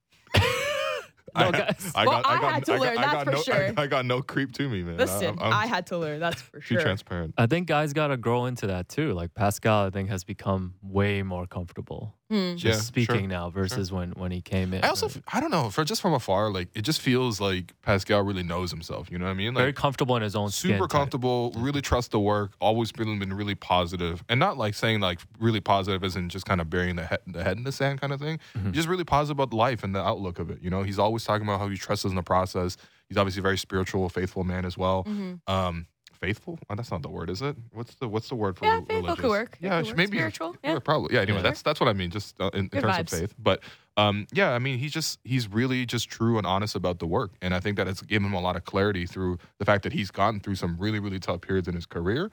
[1.36, 1.92] No, I, guys.
[1.96, 3.74] I Well, got, I I got, had to I learn I that for no, sure.
[3.78, 4.98] I, I got no creep to me, man.
[4.98, 6.20] Listen, I'm, I'm I had to learn.
[6.20, 6.82] That's for too sure.
[6.82, 7.34] transparent.
[7.38, 9.14] I think guys got to grow into that too.
[9.14, 12.56] Like Pascal, I think has become way more comfortable Hmm.
[12.56, 14.84] just Yeah, speaking sure, now versus when when he came in.
[14.84, 15.18] I also, right?
[15.18, 18.44] f- I don't know, for just from afar, like it just feels like Pascal really
[18.44, 19.10] knows himself.
[19.12, 19.54] You know what I mean?
[19.56, 20.90] very comfortable in his own skin super type.
[20.92, 25.20] comfortable, really trust the work, always been been really positive, and not like saying like
[25.40, 28.14] really positive isn't just kind of burying the head the head in the sand kind
[28.14, 28.40] of thing.
[28.56, 28.74] Mhm.
[28.74, 30.60] Just really positive about life and the outlook of it.
[30.62, 32.78] You know, he's always talking about how he trusts in the process.
[33.08, 35.04] He's obviously a very spiritual, faithful man as well.
[35.06, 35.40] Mhm.
[35.48, 35.88] Um,
[36.20, 36.60] faithful?
[36.70, 37.56] Oh, that's not the word, is it?
[37.72, 39.22] What's the what's the word for Yeah, re- faithful religious?
[39.22, 39.58] could work.
[39.62, 40.80] It Yeah, could maybe Spiritual, Yeah, yeah.
[40.80, 41.16] probably.
[41.16, 41.22] Yeah.
[41.22, 41.44] Anyway, Yeah.
[41.44, 42.10] that's that's what I mean.
[42.12, 43.00] Just uh, in, in terms vibes.
[43.02, 43.62] of faith, but
[43.98, 47.32] um, yeah, I mean, he's just he's really just true and honest about the work,
[47.42, 49.94] and I think that it's given him a lot of clarity through the fact that
[49.94, 52.30] he's gotten through some really really tough periods in his career,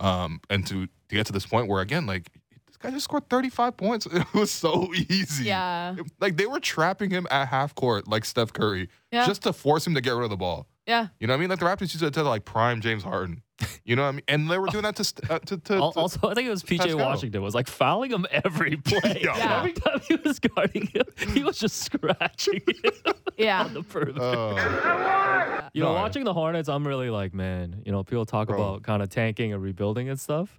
[0.00, 2.28] um, and to to get to this point where again, like
[2.66, 4.06] this guy just scored 35 points.
[4.12, 5.44] It was so easy.
[5.44, 5.96] Yeah.
[6.20, 9.26] Like they were trapping him at half court like Steph Curry Yeah.
[9.26, 10.66] just to force him to get rid of the ball.
[10.88, 11.08] Yeah.
[11.20, 11.50] You know what I mean?
[11.50, 13.42] Like the Raptors used to, to like prime James Harden.
[13.84, 14.22] You know what I mean?
[14.28, 16.50] And they were doing that to uh, to, to, Al- to Also, I think it
[16.50, 16.98] was PJ Pascal.
[16.98, 19.20] Washington was like fouling him every play.
[19.22, 19.36] Yeah.
[19.36, 19.58] Yeah.
[19.58, 23.64] Every time he was guarding him, he was just scratching him Yeah.
[23.64, 24.22] on the perimeter.
[24.22, 27.82] uh, you know, no, I- watching the Hornets, I'm really like, man.
[27.84, 28.56] You know, people talk Bro.
[28.62, 30.58] about kind of tanking and rebuilding and stuff.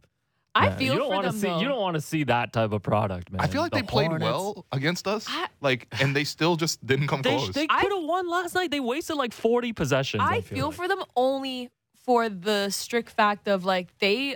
[0.55, 1.59] I Man, feel you don't for wanna them see though.
[1.59, 3.39] you don't want to see that type of product, man.
[3.41, 6.55] I feel like The they played Hornets- well against us, I- like, and they still
[6.55, 7.49] just didn't come They, close.
[7.51, 8.71] they I- could have won last night.
[8.71, 10.23] They wasted like 40 possessions.
[10.25, 10.75] I I feel like.
[10.75, 11.69] for them only
[12.05, 14.35] for the strict fact of like they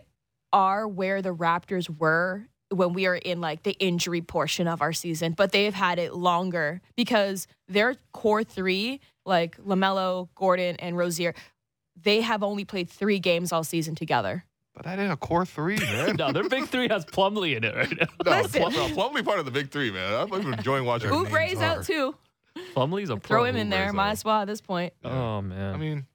[0.51, 4.93] are where the Raptors were when we are in like the injury portion of our
[4.93, 11.33] season, but they've had it longer because their core three, like LaMelo, Gordon, and Rozier,
[12.01, 14.45] they have only played three games all season together.
[14.75, 16.15] But that ain't a core three, man.
[16.15, 18.07] no, their big three has Plumlee in it right now.
[18.25, 18.61] no, Listen.
[18.61, 20.13] Plum, no, Plumlee part of the big three, man.
[20.13, 21.11] I'm even enjoying watching.
[21.11, 22.15] our Oubre out too.
[22.75, 23.37] Plumlee's a pro.
[23.37, 23.91] Throw him in there.
[23.91, 24.93] Oubre Might as well at this point.
[25.03, 25.11] Yeah.
[25.11, 25.73] Oh man.
[25.73, 26.05] I mean,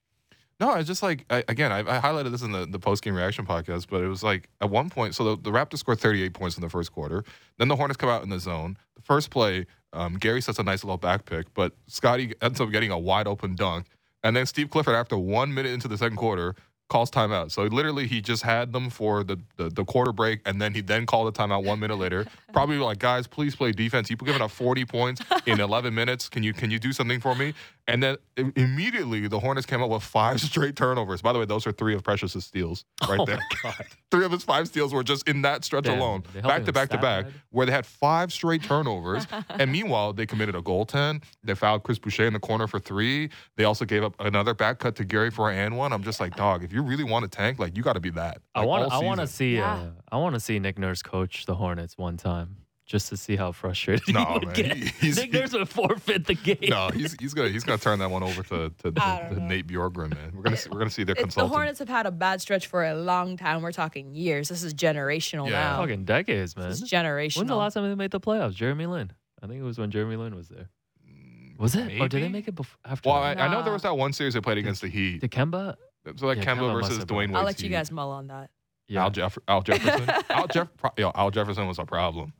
[0.60, 3.14] no, it's just like I, again, I, I highlighted this in the, the post game
[3.14, 6.34] reaction podcast, but it was like at one point, so the, the Raptors scored 38
[6.34, 7.22] points in the first quarter.
[7.58, 8.76] Then the Hornets come out in the zone.
[8.96, 12.70] The first play, um, Gary sets a nice little back pick, but Scottie ends up
[12.72, 13.86] getting a wide open dunk.
[14.24, 16.56] And then Steve Clifford, after one minute into the second quarter,
[16.88, 17.50] calls timeout.
[17.50, 20.80] So literally, he just had them for the, the, the quarter break, and then he
[20.80, 22.26] then called a timeout one minute later.
[22.52, 24.10] Probably like, guys, please play defense.
[24.10, 26.28] You've given up 40 points in 11 minutes.
[26.28, 27.54] Can you can you do something for me?
[27.88, 28.16] And then
[28.54, 31.22] immediately, the Hornets came up with five straight turnovers.
[31.22, 33.36] By the way, those are three of Precious's steals right oh there.
[33.38, 33.86] my god.
[34.10, 36.88] Three of his five steals were just in that stretch Damn, alone, back to back
[36.90, 37.34] to back, pad.
[37.50, 39.26] where they had five straight turnovers.
[39.50, 41.24] and meanwhile, they committed a goaltend.
[41.44, 43.28] They fouled Chris Boucher in the corner for three.
[43.56, 45.92] They also gave up another back cut to Gary for an and one.
[45.92, 48.10] I'm just like, dog, if you really want to tank, like you got to be
[48.10, 48.40] that.
[48.54, 49.74] I Like, want I want to see Yeah.
[49.74, 52.56] uh, I want to see Nick Nurse coach the Hornets one time
[52.88, 54.76] just to see how frustrated No, he would man, get.
[54.76, 56.56] he- he's- Nick Nurse would forfeit the game.
[56.70, 59.40] No, he's he's gonna he's gonna turn that one over to to, to, to.
[59.40, 60.32] Nate Bjorkgren, man.
[60.34, 61.46] We're gonna see, we're gonna see their It's, the.
[61.46, 63.62] Hornets have had a bad stretch for a long time.
[63.62, 64.48] We're talking years.
[64.48, 65.60] This is generational Yeah.
[65.62, 65.76] now.
[65.82, 66.70] Fucking decades, man.
[66.70, 67.36] This is generational.
[67.36, 68.54] When's the last time they made the playoffs?
[68.54, 69.12] Jeremy Lin.
[69.42, 70.68] I think it was when Jeremy Lin was there.
[71.06, 72.00] Mm, was it?
[72.00, 72.78] Or did they make it before?
[72.84, 73.08] After?
[73.10, 73.40] Well, I, that?
[73.50, 75.20] I know there was that one series they played against the Heat.
[75.20, 75.76] Dikemba?
[76.16, 77.16] So like Yeah, Kemba Kemba versus have been.
[77.16, 78.48] Dwyane Wade's I'll let you guys mull on that.
[78.88, 79.02] Yeah.
[79.02, 80.08] Al, Jeff- Al Jefferson.
[80.30, 82.32] Al, Jeff- yo, Al Jefferson was a problem.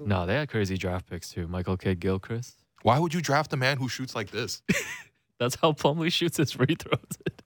[0.00, 1.46] No, they had crazy draft picks too.
[1.48, 2.64] Michael Kidd Gilchrist.
[2.82, 4.62] Why would you draft a man who shoots like this?
[5.38, 6.98] That's how Plumlee shoots his free throws.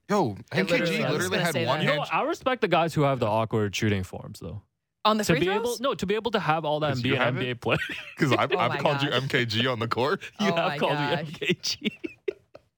[0.08, 1.82] Yo, It literally- MKG literally had one that.
[1.82, 2.12] You know, what?
[2.14, 4.62] I respect the guys who have the awkward shooting forms, though.
[5.04, 5.58] On the To free be throws?
[5.58, 7.60] able, no, to be able to have all that 'Cause and be an NBA it?
[7.60, 7.78] player,
[8.16, 9.10] Because I've, Oh I've my called you.
[9.10, 10.22] MKG on the court.
[10.40, 11.26] you Oh have called gosh.
[11.26, 11.88] me MKG.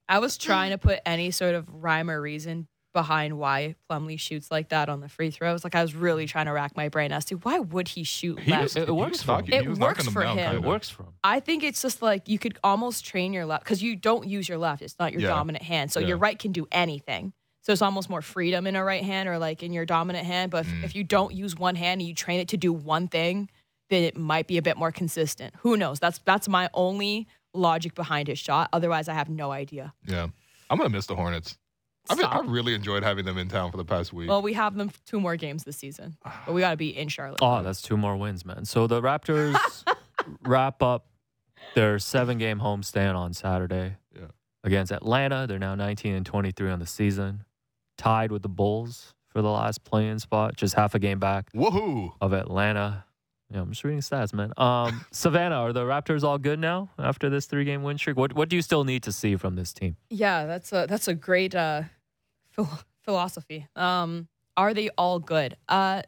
[0.08, 4.50] I was trying to put any sort of rhyme or reason behind why Plumlee shoots
[4.50, 5.62] like that on the free throws.
[5.64, 8.40] Like I was really trying to rack my brain as to why would he shoot
[8.40, 8.62] He left.
[8.62, 9.52] was, It he works for him.
[9.52, 10.38] It works for him.
[10.38, 10.60] It kinda.
[10.66, 11.12] works for him.
[11.22, 14.48] I think it's just like you could almost train your left because you don't use
[14.48, 14.80] your left.
[14.82, 15.28] It's not your Yeah.
[15.28, 15.92] dominant hand.
[15.92, 16.08] So Yeah.
[16.08, 17.32] your right can do anything.
[17.60, 20.50] So it's almost more freedom in a right hand or like in your dominant hand.
[20.50, 20.84] But if, Mm.
[20.84, 23.50] if you don't use one hand and you train it to do one thing,
[23.90, 25.54] then it might be a bit more consistent.
[25.58, 26.00] Who knows?
[26.00, 28.68] That's that's my only logic behind his shot.
[28.72, 29.92] Otherwise, I have no idea.
[30.06, 30.28] Yeah.
[30.68, 31.56] I'm going to miss the Hornets.
[32.10, 34.28] I, mean, I really enjoyed having them in town for the past week.
[34.28, 37.08] Well, we have them two more games this season, but we got to be in
[37.08, 37.38] Charlotte.
[37.42, 38.64] Oh, that's two more wins, man.
[38.64, 39.56] So the Raptors
[40.42, 41.06] wrap up
[41.74, 44.26] their seven game homestand on Saturday Yeah.
[44.64, 45.46] against Atlanta.
[45.48, 47.44] They're now 19 and 23 on the season,
[47.98, 52.12] tied with the Bulls for the last playing spot, just half a game back Woohoo.
[52.20, 53.04] of Atlanta.
[53.52, 54.52] Yeah, I'm just reading stats, man.
[54.56, 58.16] Um, Savanna, are the Raptors all good now after this three game win streak?
[58.16, 59.96] What What do you still need to see from this team?
[60.10, 61.88] Yeah, that's a that's a great uh, phil-
[63.04, 63.66] philosophy.
[63.76, 65.56] Um, are they all good?
[65.68, 66.02] Uh,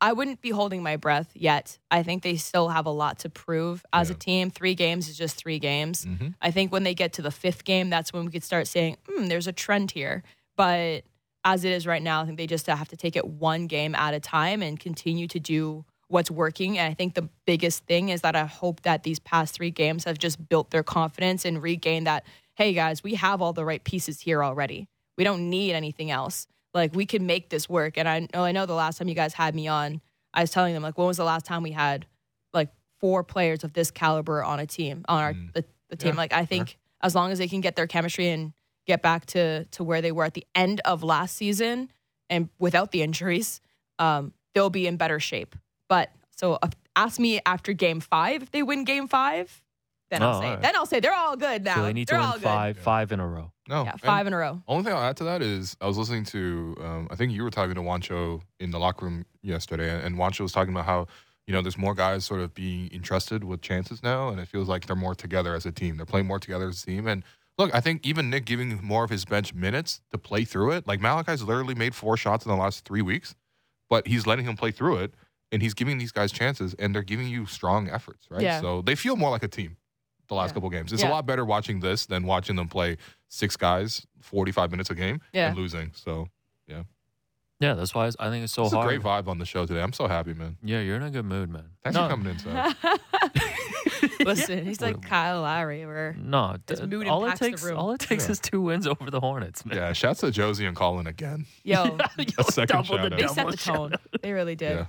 [0.00, 1.78] I wouldn't be holding my breath yet.
[1.90, 4.50] I think they still have a lot to prove as a team.
[4.50, 6.04] Three games is just three games.
[6.04, 6.28] Mm-hmm.
[6.40, 8.96] I think when they get to the fifth game, that's when we could start saying,
[9.08, 10.22] hmm, there's a trend here.
[10.56, 11.02] But
[11.44, 13.94] as it is right now, I think they just have to take it one game
[13.94, 16.78] at a time and continue to do what's working.
[16.78, 20.04] And I think the biggest thing is that I hope that these past three games
[20.04, 23.82] have just built their confidence and regained that, hey guys, we have all the right
[23.82, 24.88] pieces here already.
[25.18, 26.46] We don't need anything else.
[26.72, 27.98] Like we can make this work.
[27.98, 30.00] And I know I know the last time you guys had me on,
[30.32, 32.06] I was telling them like when was the last time we had
[32.54, 35.52] like four players of this caliber on a team on our Mm.
[35.52, 36.14] the, the team.
[36.14, 38.52] Yeah, like I think as long as they can get their chemistry and
[38.86, 41.90] get back to to where they were at the end of last season
[42.30, 43.60] and without the injuries,
[43.98, 45.56] um, they'll be in better shape.
[45.88, 49.62] But so uh, ask me after game five if they win game five,
[50.10, 50.62] then I'll Oh, say alright.
[50.62, 51.76] then I'll say they're all good now.
[51.76, 52.44] So they need they're to all win good.
[52.44, 52.82] five, Yeah.
[52.82, 53.52] five in a row.
[53.68, 54.62] No, Yeah, and five in a row.
[54.66, 57.42] Only thing I'll add to that is I was listening to um, I think you
[57.42, 61.06] were talking to Wancho in the locker room yesterday, and Wancho was talking about how
[61.46, 64.68] you know there's more guys sort of being entrusted with chances now, and it feels
[64.68, 65.96] like they're more together as a team.
[65.96, 67.22] They're playing more together as a team, and
[67.58, 70.86] look, I think even Nick giving more of his bench minutes to play through it.
[70.86, 73.34] Like Malachi's literally made four shots in the last three weeks,
[73.90, 75.14] but he's letting him play through it,
[75.52, 78.42] and he's giving these guys chances, and they're giving you strong efforts, right?
[78.42, 78.60] Yeah.
[78.60, 79.76] So they feel more like a team.
[80.28, 80.54] The last Yeah.
[80.54, 82.96] couple games, it's a lot better watching this than watching them play
[83.28, 85.48] six guys, forty-five minutes a game, Yeah.
[85.48, 85.90] and losing.
[85.94, 86.28] So
[86.66, 86.82] Yeah,
[87.60, 88.88] Yeah, that's why I think it's so it's a hard.
[88.88, 89.80] great vibe on the show today.
[89.82, 90.58] I'm so happy, man.
[90.62, 91.70] Yeah, you're in a good mood, man.
[91.82, 92.76] Thanks no, for coming in, Seth.
[94.20, 95.86] Listen, he's like Kyle Lowry.
[95.86, 97.78] Where No, His d- mood all it impacts the takes, room.
[97.78, 98.32] all it takes Yeah.
[98.32, 99.76] is two wins over the Hornets, man.
[99.76, 101.46] Yeah, shouts to Josie and Colin again.
[101.64, 101.84] yo,
[102.18, 103.10] Yo, second double shout the out.
[103.10, 103.94] they double set the tone.
[104.22, 104.76] They really did.
[104.76, 104.86] Yeah.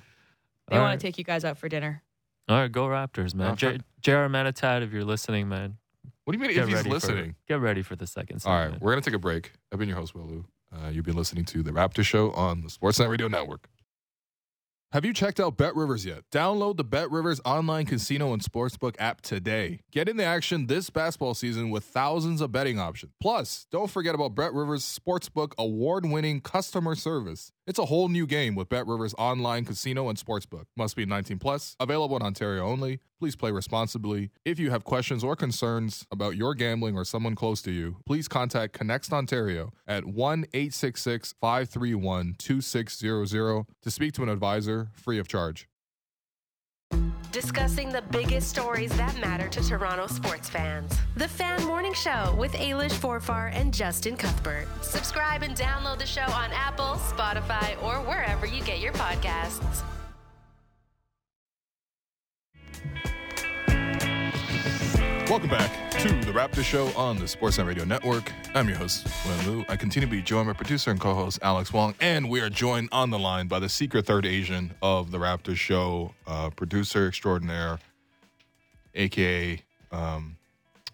[0.68, 1.00] They All want right.
[1.00, 2.04] to take you guys out for dinner.
[2.48, 3.56] All right, go Raptors, man.
[3.56, 3.82] J- fuck.
[4.02, 4.28] J.R.
[4.30, 5.78] Manatad, if you're listening, man,
[6.24, 7.32] What do you mean if he's ready listening?
[7.32, 8.74] For, get ready for the second All segment.
[8.74, 9.52] right, we're gonna take a break.
[9.72, 10.46] I've been your host, Will Lou.
[10.74, 13.68] Uh, you've been listening to the Raptor Show on the Sportsnet Radio Network.
[14.92, 16.24] Have you checked out Bet Rivers yet?
[16.32, 19.82] Download the Bet Rivers online casino and sportsbook app today.
[19.92, 23.12] Get in the action this basketball season with thousands of betting options.
[23.22, 27.52] Plus, don't forget about Bet Rivers Sportsbook award-winning customer service.
[27.70, 30.64] It's a whole new game with Bet Rivers online casino and sportsbook.
[30.76, 31.76] Must be 19 plus.
[31.80, 32.98] Available in Ontario only.
[33.20, 34.32] Please play responsibly.
[34.44, 38.28] If you have questions or concerns about your gambling or someone close to you, please
[38.28, 45.28] contact Connects Ontario at 1 866 531 2600 to speak to an advisor free of
[45.28, 45.68] charge.
[47.42, 50.94] Discussing the biggest stories that matter to Toronto sports fans.
[51.16, 54.68] The Fan Morning Show with Ailish Forfar and Justin Cuthbert.
[54.82, 59.84] Subscribe and download the show on Apple, Spotify, or wherever you get your podcasts.
[65.30, 68.32] Welcome back to the Raptor Show on the Sportsnet Radio Network.
[68.56, 69.66] I'm your host, Will Lou.
[69.68, 72.88] I continue to be joined by producer and co-host Alex Wong, and we are joined
[72.94, 77.80] on the line by the secret third Asian of the Raptor Show, uh, producer extraordinaire,
[78.96, 79.62] aka.
[79.92, 80.38] Um,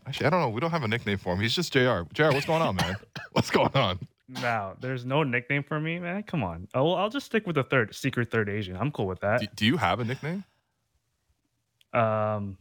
[0.07, 0.49] actually, I don't know.
[0.49, 1.39] We don't have a nickname for him.
[1.39, 2.01] He's just Jr.
[2.11, 2.31] Jr.
[2.31, 2.95] What's going on, man?
[3.33, 3.99] what's going on?
[4.27, 6.23] No, there's no nickname for me, man.
[6.23, 6.67] Come on.
[6.73, 8.75] I'll, I'll just stick with the third secret third Asian.
[8.75, 9.41] I'm cool with that.
[9.41, 10.45] Do, do you have a nickname?
[11.93, 12.57] Um,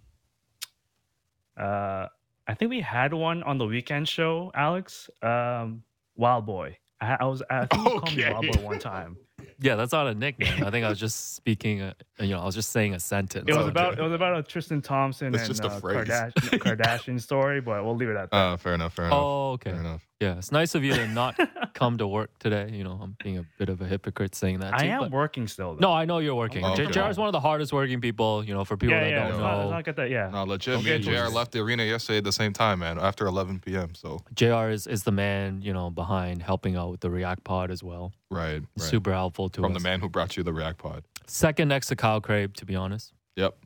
[1.56, 2.08] uh,
[2.46, 5.08] I think we had one on the weekend show, Alex.
[5.22, 5.82] Um,
[6.16, 6.78] Wild Boy.
[7.00, 7.42] I, I was.
[7.48, 9.16] I think you called me Wild Boy one time.
[9.60, 10.64] Yeah, that's not a nickname.
[10.64, 13.44] I think I was just speaking, a, you know, I was just saying a sentence.
[13.46, 13.68] It was Okay.
[13.68, 13.98] about.
[13.98, 15.80] It was about a Tristan Thompson That's and just a uh.
[15.80, 18.36] Kardashian, Kardashian story, but we'll leave it at that.
[18.36, 18.94] Uh, fair enough.
[18.94, 19.18] Fair enough.
[19.22, 19.70] Oh, okay.
[19.70, 20.08] Fair enough.
[20.24, 21.38] Yeah, it's nice of you to not
[21.74, 22.70] come to work today.
[22.72, 24.70] You know, I'm being a bit of a hypocrite saying that.
[24.78, 25.74] Too, I am but- working still.
[25.74, 25.88] Though.
[25.88, 26.64] No, I know you're working.
[26.64, 26.86] Oh, okay.
[26.86, 28.42] JR is one of the hardest working people.
[28.42, 29.28] You know, for people yeah, that yeah.
[29.28, 30.08] don't know, not, let's not get that.
[30.10, 30.30] Yeah.
[30.30, 30.74] No, legit.
[30.74, 31.26] Don't Me and Jr.
[31.34, 32.98] left the arena yesterday at the same time, man.
[32.98, 33.94] After 11 p.m.
[33.94, 35.60] So JR is, is the man.
[35.60, 38.12] You know, behind helping out with the React Pod as well.
[38.30, 38.64] right, right.
[38.78, 39.82] Super helpful to from us.
[39.82, 41.04] the man who brought you the React Pod.
[41.26, 43.12] Second next to Kyle Crabe, to be honest.
[43.36, 43.56] Yep.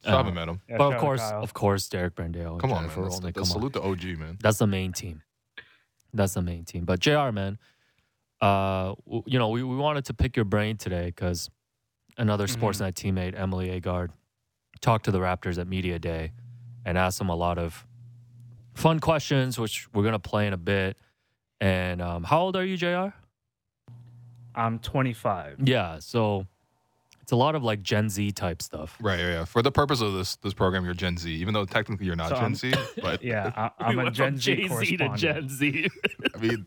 [0.00, 0.60] Still Uh, haven't met him.
[0.68, 2.58] Yeah, but of course, of course, Derek Brandale.
[2.60, 3.08] Come on, Jennifer man.
[3.10, 3.70] Let's, Rolnick, let's come on.
[3.70, 4.38] salute the OG, man.
[4.42, 5.22] That's the main team.
[6.14, 6.84] That's the main team.
[6.84, 7.58] But JR, man,
[8.40, 11.50] uh, w- you know, we, we wanted to pick your brain today because
[12.16, 12.56] another Mhm.
[12.56, 14.10] Sportsnet teammate, Emily Agard,
[14.80, 16.32] talked to the Raptors at Media Day
[16.84, 17.86] and asked them a lot of
[18.74, 20.96] fun questions, which we're going to play in a bit.
[21.60, 23.14] And um, how old are you, JR?
[24.54, 25.60] I'm 25.
[25.64, 25.98] Yeah.
[25.98, 26.46] So
[27.24, 28.98] it's a lot of like Gen Z type stuff.
[29.00, 29.44] Right, yeah, yeah.
[29.46, 32.28] For the purpose of this this program, you're Gen Z, even though technically you're not
[32.28, 32.74] So Gen I'm- Z.
[33.00, 35.16] But Yeah, I, I'm a Gen Z correspondent.
[35.18, 35.88] Gen Z.
[36.34, 36.66] I mean,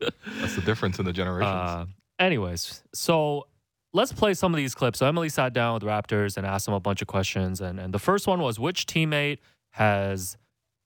[0.00, 1.46] that's the difference in the generations.
[1.54, 1.86] Uh,
[2.18, 3.46] anyways, so
[3.92, 4.98] let's play some of these clips.
[4.98, 7.94] So Emily sat down with Raptors and asked them a bunch of questions, and and
[7.94, 9.38] the first one was which teammate
[9.74, 10.36] has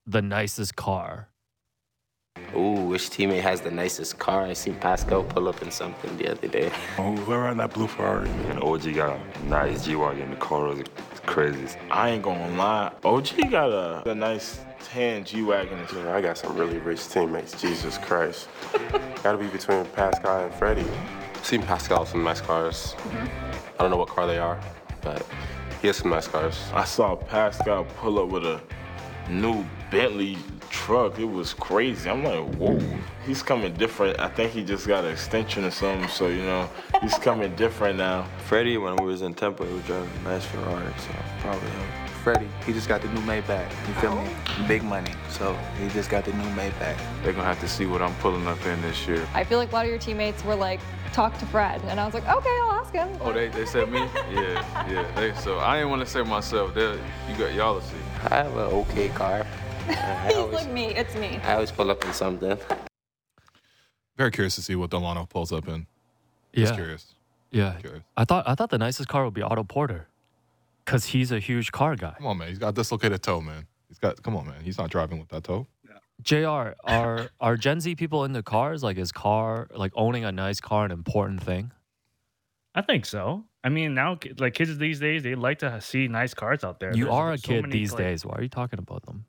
[0.05, 1.29] the nicest car?
[2.55, 4.43] Ooh, which teammate has the nicest car?
[4.43, 6.71] I seen Pascal pull up in something the other day.
[6.99, 8.29] Oh, whoever around that blue Ferrari.
[8.49, 10.29] And OG got a nice G Wagon.
[10.29, 10.83] The car was
[11.25, 11.77] crazy.
[11.89, 12.91] I ain't gonna lie.
[13.03, 15.79] OG got a, a nice tan G Wagon.
[15.95, 17.59] Yeah, I got some really rich teammates.
[17.59, 18.47] Jesus Christ.
[19.23, 20.85] Gotta be between Pascal and Freddie.
[21.41, 22.93] Seen Pascal with some nice cars.
[22.97, 23.73] Mm-hmm.
[23.79, 24.59] I don't know what car they are.
[25.01, 25.25] but
[25.81, 26.59] he has some nice cars.
[26.73, 28.61] I saw Pascal pull up with a
[29.29, 30.37] new Bentley
[30.69, 31.19] truck.
[31.19, 32.09] It was crazy.
[32.09, 32.79] I'm like, whoa.
[33.25, 34.19] He's coming different.
[34.19, 36.09] I think he just got an extension or something.
[36.09, 36.69] So you know,
[37.01, 38.27] he's coming different now.
[38.45, 41.87] Freddie, when we was in Tampa, he was driving a nice Ferrari, so probably him.
[42.23, 43.69] Freddie, he just got the new Maybach.
[43.87, 44.29] You feel me?
[44.67, 45.11] Big money.
[45.29, 46.97] So he just got the new Maybach.
[47.21, 49.27] They're gonna have to see what I'm pulling up in this year.
[49.33, 50.79] I feel like a lot of your teammates were like,
[51.13, 51.81] talk to Fred.
[51.87, 53.09] And I was like, okay, I'll ask him.
[53.21, 53.99] Oh, they, they said me?
[54.33, 55.11] Yeah, yeah.
[55.15, 56.73] They, so I didn't want to say myself.
[56.73, 56.93] They,
[57.29, 57.93] you got y'all to see.
[58.31, 59.45] I have an okay car.
[59.87, 61.39] I He's always, like me, it's me.
[61.43, 62.57] I always pull up in something.
[64.17, 65.87] Very curious to see what Delano pulls up in.
[66.53, 67.15] Just curious.
[67.51, 67.73] Yeah.
[67.79, 68.03] Curious.
[68.15, 70.07] I thought I thought the nicest car would be Otto Porter,
[70.85, 72.13] cause he's a huge car guy.
[72.17, 72.47] Come on, man.
[72.47, 73.65] He's got a dislocated toe, man.
[73.89, 74.21] He's got.
[74.23, 74.61] Come on, man.
[74.63, 75.67] He's not driving with that toe.
[76.21, 76.73] Jr.
[76.85, 78.83] Are are Gen Z people into cars?
[78.83, 81.71] Like, is car like owning a nice car an important thing?
[82.75, 83.45] I think so.
[83.63, 86.95] I mean, now like kids these days, they like to see nice cars out there.
[86.95, 88.25] You There's are a so kid many, these like- days.
[88.25, 89.25] Why are you talking about them?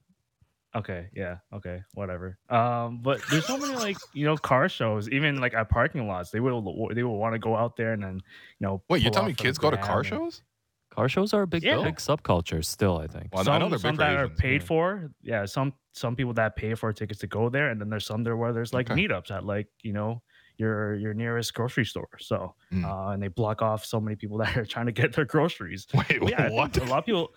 [0.76, 2.36] Okay, yeah, okay, whatever.
[2.50, 6.30] Um, but there's so many like you know car shows, even like at parking lots.
[6.30, 8.82] They will they will want to go out there and then you know.
[8.88, 10.42] Wait, you're tell off me kids go to car and- shows?
[10.90, 11.82] Car shows are a big Yeah.
[11.82, 12.98] big subculture still.
[12.98, 13.28] I think.
[13.32, 14.66] Well, I some, know they're some big for that are paid yeah.
[14.66, 15.10] for.
[15.22, 18.24] Yeah, some some people that pay for tickets to go there, and then there's some
[18.24, 19.00] there where there's like Okay.
[19.06, 20.22] meetups at like you know
[20.56, 22.08] your your nearest grocery store.
[22.18, 22.84] So Mm.
[22.84, 25.86] uh, and they block off so many people that are trying to get their groceries.
[25.94, 26.76] Wait, yeah, what?
[26.76, 27.32] a lot of people.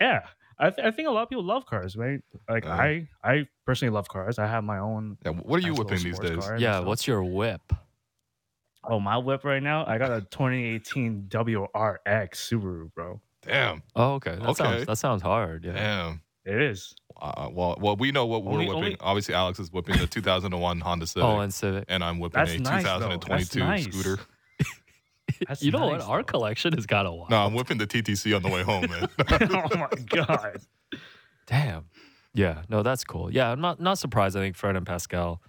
[0.00, 0.26] Yeah,
[0.58, 2.20] I, th- I think a lot of people love cars, right?
[2.48, 2.70] Like Uh.
[2.70, 4.38] I I personally love cars.
[4.38, 5.18] I have my own.
[5.24, 6.48] Yeah, what are you whipping these days?
[6.58, 6.74] Yeah.
[6.76, 6.86] stuff.
[6.86, 7.60] What's your whip?
[8.86, 9.84] Oh, my whip right now.
[9.86, 13.20] I got a 2018 WRX Subaru, bro.
[13.42, 13.82] Damn.
[13.96, 14.36] Oh, okay.
[14.36, 14.54] That Okay.
[14.64, 15.64] sounds that sounds hard.
[15.64, 15.72] Yeah.
[15.72, 16.20] Damn.
[16.44, 16.94] It is.
[17.20, 18.76] Uh, well, well, we know what we're Only- whipping.
[18.84, 21.84] only- Obviously, Alex is whipping the 2001 Honda Civic, Oh, and Civic.
[21.88, 22.98] and I'm whipping That's a nice, though.
[22.98, 23.84] That's 2022 nice.
[23.84, 24.20] scooter.
[25.48, 26.08] That's you know nice, what?
[26.10, 26.24] Our though.
[26.24, 27.28] collection has got a while.
[27.30, 29.08] No, I'm whipping the TTC on the way home, man.
[29.30, 30.58] oh my god.
[31.46, 31.86] Damn.
[32.34, 32.62] Yeah.
[32.68, 33.32] No, that's cool.
[33.32, 34.36] Yeah, I'm not not surprised.
[34.36, 35.40] I think Fred and Pascal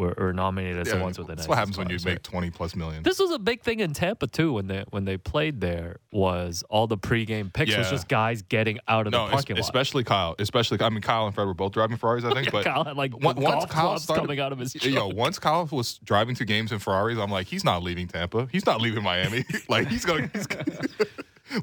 [0.00, 2.06] were, were nominated as Yeah, the ones with the that's what happens when you make
[2.06, 2.22] right?
[2.22, 3.02] 20 plus million.
[3.02, 6.64] This was a big thing in Tampa too when they when they played there was
[6.68, 7.90] all the pregame picks was Yeah.
[7.92, 9.60] just guys getting out of no, the es- parking lot.
[9.64, 10.34] especially Kyle.
[10.38, 12.50] Especially, I mean, Kyle and Fred were both driving Ferraris, I think.
[12.52, 15.06] but Kyle had like on- golf once Kyle clubs started coming out of his yo,
[15.08, 18.48] once Kyle was driving to games in Ferraris, I'm like, he's not leaving Tampa.
[18.50, 19.44] He's not leaving Miami.
[19.68, 20.30] like he's gonna.
[20.32, 20.64] He's gonna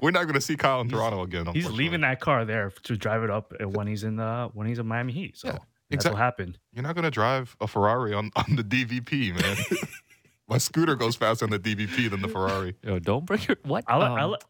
[0.02, 1.46] we're not gonna see Kyle in Toronto again.
[1.54, 4.80] He's leaving that car there to drive it up when he's in the when he's
[4.80, 5.38] in Miami Heat.
[5.38, 5.58] So Yeah,
[5.90, 6.58] that's exact- what happened.
[6.74, 9.58] You're not gonna drive a Ferrari on on the DVP, man.
[10.50, 12.76] My scooter goes faster on the DVP than the Ferrari.
[12.82, 13.84] Yo, don't bring your what?
[13.88, 14.42] I like I um, like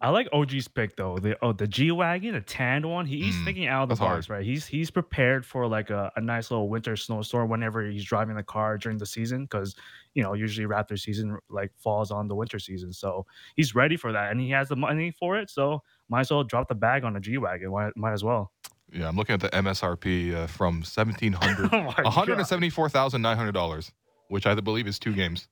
[0.00, 1.16] I like OG's pick though.
[1.18, 3.06] The oh the G wagon, the tanned one.
[3.06, 4.16] He, he's Mm, thinking out of the that's hard.
[4.16, 4.44] box, right?
[4.44, 8.42] He's he's prepared for like a, a nice little winter snowstorm whenever he's driving the
[8.42, 9.76] car during the season, because
[10.14, 12.92] you know usually Raptor season like falls on the winter season.
[12.92, 15.50] So he's ready for that, and he has the money for it.
[15.50, 17.70] So might as well drop the bag on a G wagon.
[17.70, 18.50] Might, might as well.
[18.92, 22.40] Yeah, I'm looking at the MSRP uh, from seventeen hundred, Oh my one hundred and
[22.40, 22.46] God.
[22.48, 23.90] seventy-four thousand nine hundred dollars,
[24.28, 25.48] which I believe is two games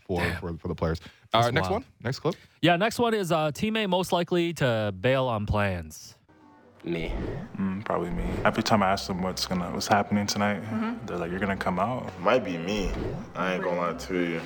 [0.00, 0.36] for Damn.
[0.40, 1.00] for, for the players.
[1.34, 1.82] All That's right, next wild.
[1.82, 2.36] one, next clip.
[2.62, 6.14] Yeah, next one is uh, teammate most likely to bail on plans.
[6.84, 7.12] Me.
[7.58, 8.24] Mm, probably me.
[8.44, 10.62] Every time I ask them what's gonna what's happening tonight,
[11.06, 12.92] they're like, "You're gonna come out." Might be me.
[13.34, 14.40] I ain't gonna lie to you.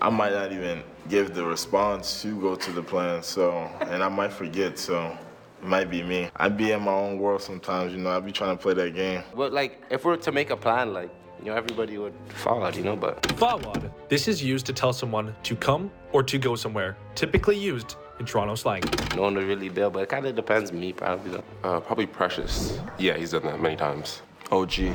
[0.00, 4.08] I might not even give the response to go to the plan, so and I
[4.08, 5.16] might forget, so
[5.64, 6.28] it might be me.
[6.36, 8.10] I be in my own world sometimes, you know.
[8.10, 9.22] I be trying to play that game.
[9.34, 11.08] But like, if we're to make a plan, like,
[11.40, 12.96] you know, everybody would follow it, you know.
[12.96, 13.90] But Fawad.
[14.10, 18.26] This is used to tell someone to come or to go somewhere, typically used in
[18.26, 18.82] Toronto slang.
[19.16, 19.88] no one would really bail.
[19.88, 21.44] But it kind of depends me, probably though.
[21.64, 22.78] Uh, probably Precious.
[22.98, 24.20] Yeah, he's done that many times.
[24.52, 24.92] OG,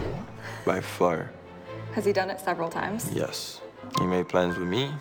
[0.65, 1.31] by far.
[1.93, 3.09] Has he done it several times?
[3.11, 3.59] Yes.
[3.97, 4.91] He made plans with me.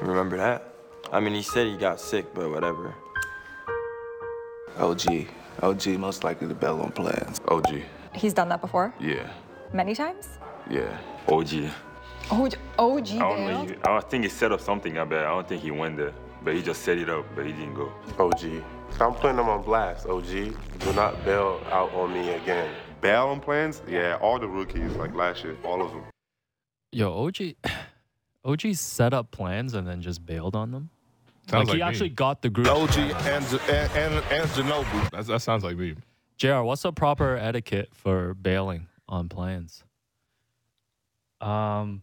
[0.00, 0.72] Remember that?
[1.12, 2.94] I mean, he said he got sick, but whatever.
[4.78, 5.26] OG.
[5.62, 7.40] OG most likely to bail on plans.
[7.48, 7.82] OG.
[8.14, 8.94] He's done that before?
[9.00, 9.28] Yeah.
[9.72, 10.38] Many times?
[10.70, 10.98] Yeah.
[11.28, 11.70] OG.
[12.30, 13.66] OG, OG I don't know.
[13.66, 14.98] He, I think he set up something.
[14.98, 15.24] I bet.
[15.24, 16.12] I don't think he went there,
[16.42, 17.92] but he just set it up, but he didn't go.
[18.18, 18.62] OG.
[19.00, 20.26] I'm putting him on blast, OG.
[20.26, 22.72] Do not bail out on me again.
[23.00, 23.82] Bail on plans?
[23.86, 26.02] Yeah, all the rookies, like last year, all of them.
[26.92, 27.54] Yo, OG,
[28.44, 30.90] OG set up plans and then just bailed on them.
[31.48, 31.88] Sounds like, he me.
[31.88, 32.66] actually got the group.
[32.68, 35.10] OG and and and, and Ginobili.
[35.10, 35.94] That, that sounds like me.
[36.36, 36.60] Jr.
[36.62, 39.84] What's the proper etiquette for bailing on plans?
[41.40, 42.02] Um,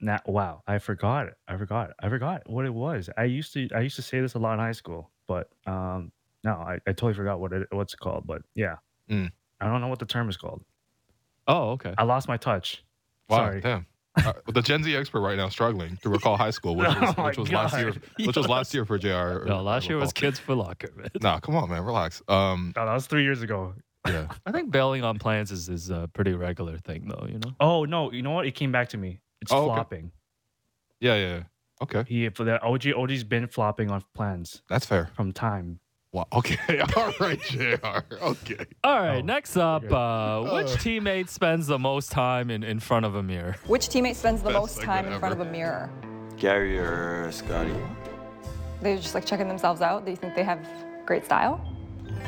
[0.00, 1.34] now wow, I forgot it.
[1.46, 1.90] I forgot.
[2.00, 3.10] I forgot what it was.
[3.16, 6.12] I used to I used to say this a lot in high school, but um,
[6.44, 8.26] no, I, I totally forgot what it what's it called.
[8.26, 8.76] But yeah,
[9.10, 9.30] Mm.
[9.60, 10.62] I don't know what the term is called.
[11.48, 11.94] Oh, okay.
[11.96, 12.84] I lost my touch.
[13.28, 13.60] Wow, Sorry.
[13.60, 13.86] damn.
[14.26, 17.22] Uh, the Gen Z expert right now struggling to recall high school, which was, Oh
[17.22, 17.92] my which was last year,
[18.24, 19.44] which was last year for Jr.
[19.46, 21.08] No, last year was Kids for Locker, man.
[21.20, 22.22] Nah, come on, man, relax.
[22.28, 23.74] Um, No, that was three years ago.
[24.06, 27.52] yeah, I think bailing on plans is, is a pretty regular thing, though, you know?
[27.60, 28.46] Oh no, you know what?
[28.46, 29.20] It came back to me.
[29.40, 30.12] It's Oh, flopping.
[31.00, 31.28] yeah, yeah.
[31.36, 31.42] yeah.
[31.80, 35.10] Okay, He for the OG OG's been flopping on plans that's fair.
[35.14, 35.78] from time.
[36.12, 36.26] Wow.
[36.32, 37.74] Okay, all right, Jr.
[38.22, 38.64] Okay.
[38.82, 39.92] All right, Oh, next up, good.
[39.92, 43.56] uh, which teammate spends the most time in, in front of a mirror?
[43.66, 45.90] Which teammate spends the Best most segment time in front of a mirror?
[46.38, 47.74] Gary or Scottie?
[48.80, 50.04] They're just like checking themselves out.
[50.04, 50.66] Do you think they have
[51.04, 51.60] great style?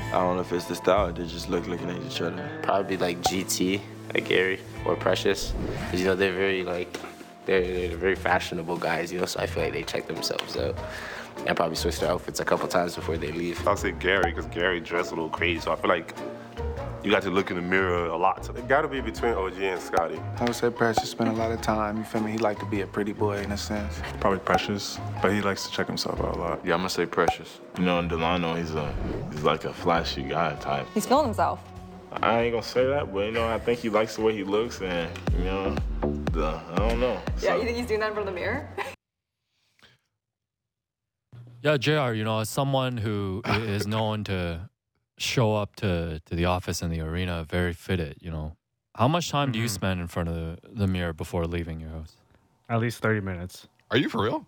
[0.08, 1.12] I don't know if it's the style.
[1.12, 2.60] They just look looking at each other.
[2.62, 3.80] Probably like GT,
[4.12, 5.52] like Gary or Precious.
[5.90, 6.98] 'Cause, you know, they're very like,
[7.46, 10.76] they're, they're very fashionable guys, you know, so I feel like they check themselves out.
[11.46, 13.66] And probably switch their outfits a couple times before they leave.
[13.66, 16.14] I'll say Gary because Gary dressed a little crazy, so I feel like
[17.02, 18.46] you got to look in the mirror a lot.
[18.54, 20.20] It gotta be between OG and Scottie.
[20.36, 21.96] I would say Precious spent a lot of time.
[21.96, 22.32] You feel me?
[22.32, 24.00] He liked to be a pretty boy in a sense.
[24.20, 26.60] Probably Precious, but he likes to check himself out a lot.
[26.64, 27.60] Yeah, I'm gonna say Precious.
[27.78, 28.94] You know, in Delano, he's a
[29.32, 30.86] he's like a flashy guy type.
[30.92, 31.60] He's feeling himself.
[32.12, 34.44] I ain't gonna say that, but you know, I think he likes the way he
[34.44, 35.76] looks, and you know,
[36.32, 37.18] the I don't know.
[37.40, 38.68] Yeah, you think he's doing that in front of the mirror?
[41.62, 44.70] Yeah, JR, you know, as someone who is known to
[45.18, 48.56] show up to, to the office and the arena very fitted, you know,
[48.96, 49.70] how much time do you Mhm.
[49.70, 52.16] spend in front of the, the mirror before leaving your house?
[52.68, 53.68] At least thirty minutes.
[53.90, 54.46] Are you for real?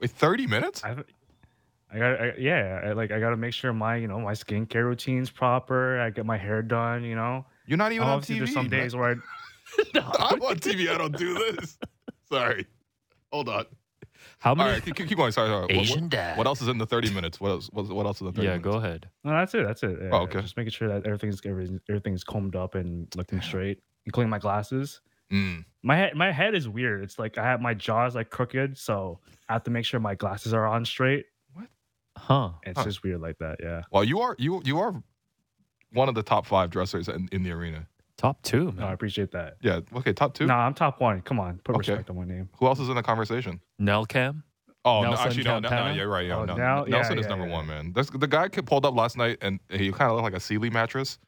[0.00, 0.82] Wait, thirty minutes?
[0.84, 0.96] I,
[1.92, 2.80] I got I, yeah.
[2.84, 5.98] I, like I got to make sure my you know my skincare routine's proper.
[6.00, 7.02] I get my hair done.
[7.04, 7.44] You know.
[7.66, 8.38] You're not even on Obviously, TV.
[8.38, 10.88] there's some days where I I'm on TV.
[10.88, 11.78] I don't do this.
[12.30, 12.66] Sorry.
[13.32, 13.66] Hold on.
[14.38, 14.70] How All many?
[14.72, 15.32] right, keep, keep going.
[15.32, 15.62] Sorry, sorry.
[15.62, 16.36] What- Asian what, dad.
[16.38, 17.40] What else is in the 30 minutes?
[17.40, 17.70] What else?
[17.72, 18.64] What, what else is in the 30 Yeah, minutes?
[18.64, 19.08] go ahead.
[19.24, 19.66] No, that's it.
[19.66, 19.98] That's it.
[20.02, 20.40] Yeah, Oh, okay.
[20.40, 25.00] Just making sure that everything's everything- everything's combed up and looking straight, including my glasses.
[25.32, 25.64] Mm.
[25.82, 27.02] My head, my head is weird.
[27.02, 30.14] It's like I have my jaw's like crooked, so I have to make sure my
[30.14, 31.24] glasses are on straight.
[31.54, 31.66] What?
[32.16, 32.50] Huh.
[32.62, 32.84] It's Huh.
[32.84, 33.56] just weird like that.
[33.62, 33.82] Yeah.
[33.90, 35.02] Well, you are you you are
[35.92, 37.86] one of the top five dressers in, in the arena.
[38.24, 39.56] Top two, No, I appreciate that.
[39.60, 39.80] Yeah.
[39.96, 40.14] Okay.
[40.14, 40.46] Top two.
[40.46, 41.20] No, I'm top one.
[41.20, 41.92] Come on, put Okay.
[41.92, 42.48] respect on my name.
[42.58, 43.60] Who else is in the conversation?
[43.78, 44.42] Nel Cam?
[44.86, 45.94] Oh, no, Nelson actually, no, no, no, Campana?
[45.94, 46.26] you're right.
[46.26, 47.52] Yeah, Oh, no, Nel- yeah, Nelson is yeah, number yeah.
[47.52, 47.92] one, man.
[47.94, 50.40] There's, the guy kid pulled up last night, and he kind of looked like a
[50.40, 51.18] Sealy mattress.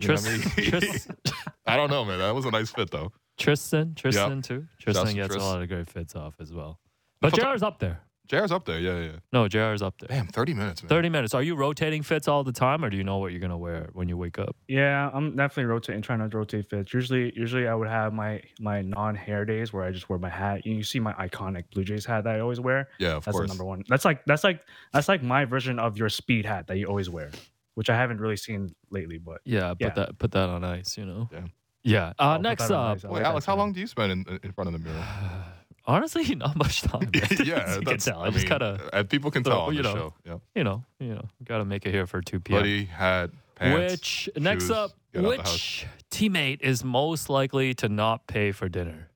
[0.00, 0.80] You know what I Tris- mean?
[0.80, 1.08] Tris-
[1.66, 2.18] I don't know, man.
[2.18, 3.10] That was a nice fit, though.
[3.38, 3.94] Tristan?
[3.94, 4.66] Tristan, too?
[4.78, 5.42] Tristan Shouts to gets Tris.
[5.42, 6.78] a lot of great fits off as well.
[7.22, 8.00] But Photo- JR's up there.
[8.26, 8.78] JR's up there.
[8.78, 9.12] Yeah, yeah.
[9.32, 10.08] No, JR's up there.
[10.08, 10.88] Damn, 30 minutes, man.
[10.88, 11.34] 30 minutes.
[11.34, 13.56] Are you rotating fits all the time, or do you know what you're going to
[13.56, 14.56] wear when you wake up?
[14.66, 16.94] Yeah, I'm definitely rotating, trying to rotate fits.
[16.94, 20.64] Usually, usually I would have my my non-hair days where I just wear my hat.
[20.64, 22.88] You see my iconic Blue Jays hat that I always wear.
[22.98, 23.46] Yeah, of that's course.
[23.46, 23.84] the number one.
[23.88, 24.60] That's like that's like
[24.92, 27.30] that's like my version of your speed hat that you always wear,
[27.74, 29.18] which I haven't really seen lately.
[29.18, 31.28] But Yeah, put that put that on ice, you know?
[31.30, 31.44] Yeah.
[31.86, 32.08] Yeah.
[32.18, 34.68] Uh, I'll next up, Wait, like Alex, how long do you spend in, in front
[34.68, 35.04] of the mirror?
[35.86, 37.10] honestly, not much time.
[37.12, 37.22] man.
[37.44, 38.20] yeah, As you can tell.
[38.20, 39.94] I, I just mean, gotta, and uh, people can throw- tell on you the know,
[39.94, 40.14] show.
[40.24, 40.38] Yeah.
[40.54, 42.60] you know, you know, gotta make it here for 2 p.m.
[42.60, 43.92] Buddy had pants.
[43.92, 45.52] which next up, get out the house.
[45.52, 49.08] which teammate is most likely to not pay for dinner?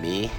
[0.00, 0.30] Me?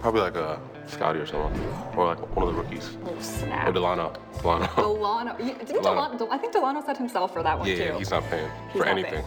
[0.00, 1.52] Probably like a Scottie or someone,
[1.96, 3.72] or like one of the rookies, Oh, or snap.
[3.72, 4.12] Delano.
[4.40, 4.66] Delano.
[4.76, 5.36] Delano.
[5.38, 6.16] You- Didn't Delano.
[6.18, 7.82] Delano, I think Delano said himself for that one yeah, too.
[7.84, 9.24] yeah, he's not paying He's for not anything.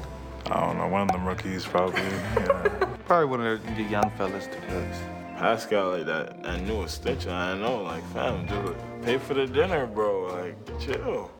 [0.48, 2.02] I don't know, one of them rookies probably.
[2.02, 2.86] Yeah.
[3.06, 4.98] Probably one of the, the young fellas to us.
[5.38, 9.86] Pascal, like that, that new extension, I know, like, fam, just pay for the dinner,
[9.88, 10.28] bro.
[10.34, 11.32] Like, chill.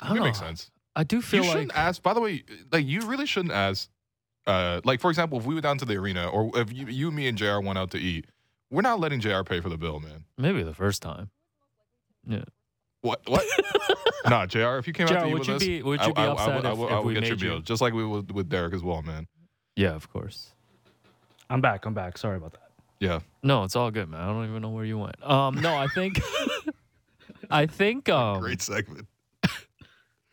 [0.00, 0.70] I That don't makes sense.
[0.96, 2.02] I do feel like you like shouldn't ask.
[2.02, 3.88] By the way, like you really shouldn't ask.
[4.46, 7.10] Uh, like for example, if we went down to the arena, or if you, you,
[7.10, 7.60] me, and Jr.
[7.60, 8.26] went out to eat,
[8.70, 9.42] we're not letting Jr.
[9.44, 10.24] pay for the bill, man.
[10.38, 11.30] maybe the first time.
[12.26, 12.44] Yeah.
[13.02, 13.20] What?
[13.26, 13.44] What?
[14.28, 14.78] nah, Jr.
[14.78, 16.26] If you came out to eat would with you us, be- would you be I,
[16.26, 17.60] I, upset would, I if- would, if I would we get your made you- meal,
[17.60, 19.26] just like we would with Derek as well, man.
[19.76, 20.52] Yeah, of course.
[21.50, 21.84] I'm back.
[21.86, 22.18] I'm back.
[22.18, 22.62] Sorry about that.
[23.00, 23.20] Yeah.
[23.42, 24.20] No, it's all good, man.
[24.20, 25.22] I don't even know where you went.
[25.24, 26.20] Um, no, I think,
[27.50, 29.06] I think, um, Great segment.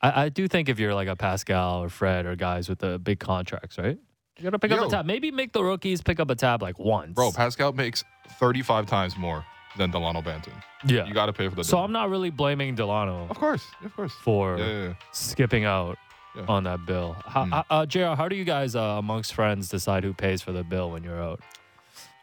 [0.02, 3.00] I, I do think if you're like a Pascal or Fred or guys with the
[3.00, 3.98] big contracts, right?
[4.38, 5.06] You gotta pick up a tab.
[5.06, 8.04] Maybe make the rookies pick up a tab like once, Bro, Pascal makes
[8.40, 9.46] 35 times more
[9.78, 10.52] than Delano Banton.
[10.86, 11.06] Yeah.
[11.06, 11.86] You got to pay for the So dinner.
[11.86, 13.66] I'm not really blaming Delano Of course.
[13.84, 14.14] Of course.
[14.14, 14.94] for Yeah, yeah, yeah.
[15.12, 15.98] skipping out
[16.38, 16.46] Yeah.
[16.48, 17.16] on that bill.
[17.26, 17.64] How, Mm.
[17.70, 20.92] uh, Jr., how do you guys uh, amongst friends decide who pays for the bill
[20.92, 21.40] when you're out?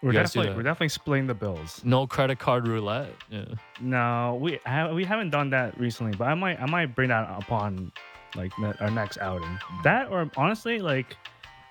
[0.03, 1.81] We're You definitely we're definitely splitting the bills.
[1.85, 3.15] No credit card roulette.
[3.31, 3.45] Yeah.
[3.81, 7.29] No, we ha- we haven't done that recently, but I might I might bring that
[7.39, 7.93] upon
[8.35, 9.59] like ne- our next outing.
[9.85, 11.17] That or honestly, like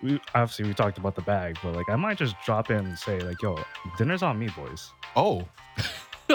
[0.01, 2.97] we obviously we talked about the bag, but like I might just drop in and
[2.97, 3.59] say like, "Yo,
[3.97, 5.45] dinner's on me, boys." Oh.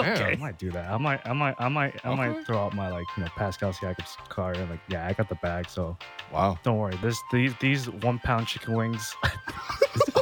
[0.05, 0.89] I might do that.
[0.91, 2.15] I might I might I might I Okay.
[2.29, 5.29] might throw out my like you know Pascal Siakam's card and like yeah I got
[5.29, 5.97] the bag, so
[6.31, 6.57] Wow.
[6.63, 6.97] don't worry.
[7.01, 9.15] This these these one pound chicken wings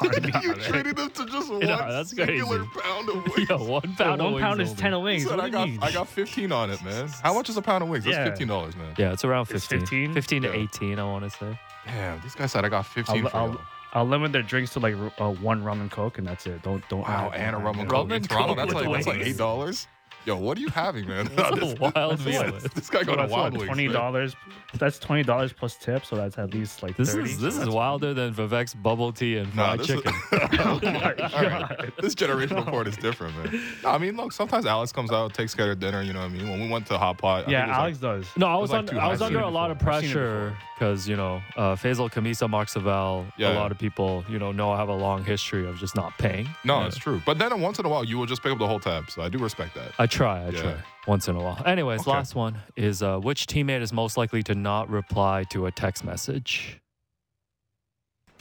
[0.44, 2.80] you treated them to just one Yeah, that's singular crazy.
[2.82, 3.50] pound of wings.
[3.50, 4.82] Yeah, one pound of one wings is only.
[4.82, 5.24] ten wings.
[5.24, 5.80] Said, What I do you got mean?
[5.82, 7.08] I got 15 on it, man.
[7.24, 8.06] How much is a pound of wings?
[8.06, 8.26] That's Yeah.
[8.26, 8.94] 15 dollars, man.
[8.98, 9.80] Yeah, it's around It's 15.
[9.82, 10.14] 15?
[10.14, 10.54] 15 to Yeah.
[10.64, 11.60] 18, I want to say.
[11.86, 13.62] Damn, this guy said I got 15 I'll, for I'll, y'all.
[13.96, 16.62] I'll limit their drinks to like uh, one rum and coke, and that's it.
[16.64, 17.00] Don't don't.
[17.02, 18.48] Wow, add- and a rum and coke Rum in and Toronto.
[18.56, 19.88] Coke That's like that's like eight dollars.
[20.26, 21.30] Yo, what are you having, man?
[21.36, 22.52] That's this, a wild this, meal.
[22.74, 24.36] this guy got a wild what, Twenty dollars.
[24.80, 27.30] That's twenty dollars plus tip, so that's at least like This thirty.
[27.30, 30.14] is this is wilder than Vivek's bubble tea and Nah, fried is- chicken.
[30.60, 31.18] Oh my All right.
[31.18, 31.94] God.
[32.02, 33.62] This generational court is different, man.
[33.84, 36.02] No, I mean, look, sometimes Alex comes out, takes care of dinner.
[36.02, 36.50] You know what I mean?
[36.50, 38.38] When we went to Hot Pot, Yeah, think it was Alex does.
[38.38, 39.94] No, I It was, was like under, two I was under a lot of before.
[39.94, 43.54] I've seen it pressure because you know uh, Faizal Khamisa, Mark Savell, Yeah.
[43.54, 46.18] a lot of people you know know I have a long history of just not
[46.18, 46.50] paying.
[46.66, 46.88] No, Yeah.
[46.88, 47.22] it's true.
[47.26, 49.10] But then once in a while, you will just pick up the whole tab.
[49.10, 49.92] So I do respect that.
[50.00, 50.62] I try, I Yeah.
[50.62, 50.76] try
[51.08, 51.62] once in a while.
[51.66, 52.12] Anyways, Okay.
[52.12, 56.04] last one is uh, which teammate is most likely to not reply to a text
[56.06, 56.80] message?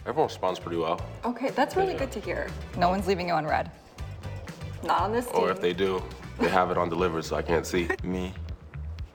[0.06, 1.00] Everyone responds pretty well.
[1.24, 2.48] Okay, that's really good to hear.
[2.76, 3.70] No one's leaving you on read.
[4.82, 5.36] Not on this team.
[5.36, 6.02] Or if they do,
[6.38, 7.88] they have it on delivered so I can't see.
[8.04, 8.32] Me?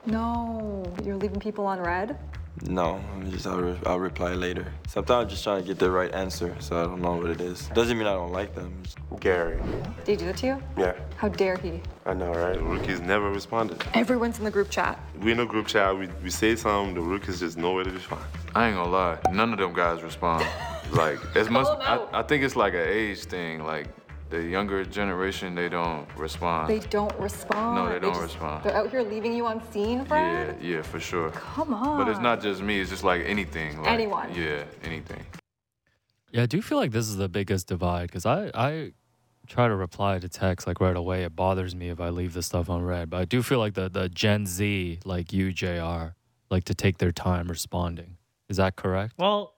[0.06, 2.18] No, you're leaving people on read?
[2.62, 4.66] No, I'm just I'll, re- I'll reply later.
[4.88, 7.40] Sometimes I'm just trying to get the right answer, so I don't know what it
[7.40, 7.68] is.
[7.68, 8.72] Doesn't mean I don't like them.
[8.82, 9.58] Just- Gary.
[10.04, 10.62] Did he do it to you?
[10.78, 11.80] Yeah, How dare he?
[12.06, 12.54] I know, right?
[12.56, 13.82] The rookies never responded.
[13.94, 14.98] Everyone's in the group chat.
[15.20, 17.90] We in a group chat, we, we say something, the rookies just know where to
[17.90, 18.22] respond.
[18.54, 20.46] I ain't gonna lie, none of them guys respond.
[20.92, 22.10] Like as much, Call 'em out.
[22.12, 23.62] I, I think it's like an age thing.
[23.62, 23.86] Like
[24.28, 26.68] the younger generation, they don't respond.
[26.68, 27.76] They don't respond.
[27.76, 28.64] No, they don't just- respond.
[28.64, 31.30] They're out here leaving you on seen, yeah, yeah, for sure.
[31.30, 31.96] Come on.
[31.96, 32.80] But it's not just me.
[32.80, 33.80] It's just like anything.
[33.80, 34.34] Like, Anyone.
[34.34, 35.24] Yeah, anything.
[36.32, 38.92] Yeah, I do feel like this is the biggest divide because I, I
[39.50, 41.24] try to reply to text like right away.
[41.24, 43.10] It bothers me if I leave the stuff unread.
[43.10, 46.14] But I do feel like the, the Gen Z, like you, JR,
[46.50, 48.16] like to take their time responding.
[48.48, 49.14] Is that correct?
[49.18, 49.54] Well,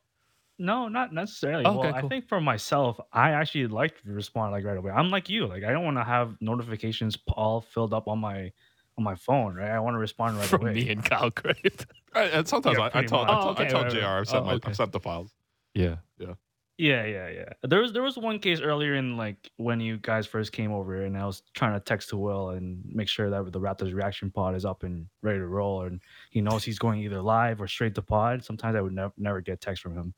[0.58, 1.66] no, not necessarily.
[1.66, 4.90] Okay, well, I think for myself, I actually like to respond like right away.
[4.92, 5.46] I'm like you.
[5.46, 8.50] Like I don't want to have notifications all filled up on my
[8.98, 9.54] on my phone.
[9.54, 9.70] Right.
[9.70, 10.74] I want to respond right From away.
[10.74, 11.86] me and Kyle Crave.
[12.14, 13.30] I, and sometimes Yeah, I, I pretty tell, much.
[13.30, 14.18] I Oh, okay, I tell right, JR right.
[14.18, 14.70] I've sent, Oh, my, okay.
[14.70, 15.32] I've sent the files.
[15.74, 15.96] Yeah.
[16.18, 16.34] Yeah.
[16.82, 17.44] Yeah, yeah, yeah.
[17.62, 21.04] There was there was one case earlier in like when you guys first came over,
[21.04, 24.32] and I was trying to text to Will and make sure that the Raptors reaction
[24.32, 27.68] pod is up and ready to roll, and he knows he's going either live or
[27.68, 28.44] straight to pod.
[28.44, 30.12] Sometimes I would never never get text from him.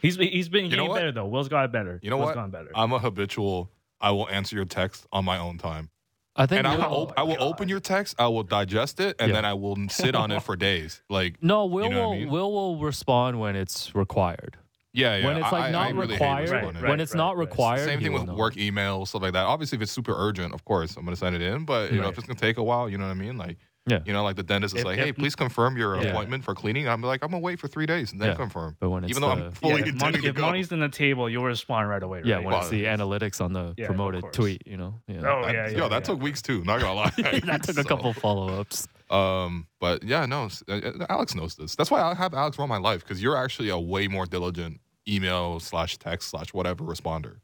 [0.00, 1.26] He's been he's been You know better though.
[1.26, 2.00] Will's got better.
[2.02, 2.34] You know Will's what?
[2.36, 2.70] gotten better.
[2.74, 3.70] I'm a habitual.
[4.00, 5.90] I will answer your text on my own time,
[6.34, 6.90] I think and I will.
[6.90, 8.14] Will- op- I will oh open your text.
[8.18, 9.34] I will digest it, and Yeah.
[9.36, 11.02] then I will sit on it for days.
[11.10, 12.28] Like no, Will You know what I will mean?
[12.30, 14.56] Will will respond when it's required.
[14.96, 15.26] Yeah, yeah.
[15.26, 16.82] When it's like I- not I really hate required, responding.
[16.90, 18.34] when it's not required, Same thing with know.
[18.34, 19.44] work emails, stuff like that.
[19.44, 21.64] Obviously, if it's super urgent, of course, I'm gonna send it in.
[21.64, 23.36] But you know, if it's gonna take a while, you know what I mean?
[23.38, 24.00] Like, Yeah.
[24.04, 26.08] you know, like the dentist is If- like, if- "Hey, please confirm your Yeah.
[26.08, 28.34] appointment for cleaning." I'm like, "I'm gonna wait for three days and then Yeah.
[28.34, 30.38] confirm." But when it's even though the- I'm fully yeah, if, intending money, to if
[30.38, 32.22] money's in the table, you'll respond right away.
[32.24, 32.44] Yeah, right?
[32.46, 34.94] when it's the analytics on the Yeah, promoted tweet, you know.
[35.06, 35.20] Yeah.
[35.24, 35.76] Oh I- yeah, yeah.
[35.78, 36.00] yo, that yeah.
[36.00, 36.64] took weeks too.
[36.64, 37.10] Not gonna lie.
[37.44, 38.88] that took a couple follow ups.
[39.08, 41.76] Um, but yeah, no, s- uh, uh, Alex knows this.
[41.76, 44.80] That's why I have Alex run my life because you're actually a way more diligent
[45.08, 47.36] email slash text slash whatever responder.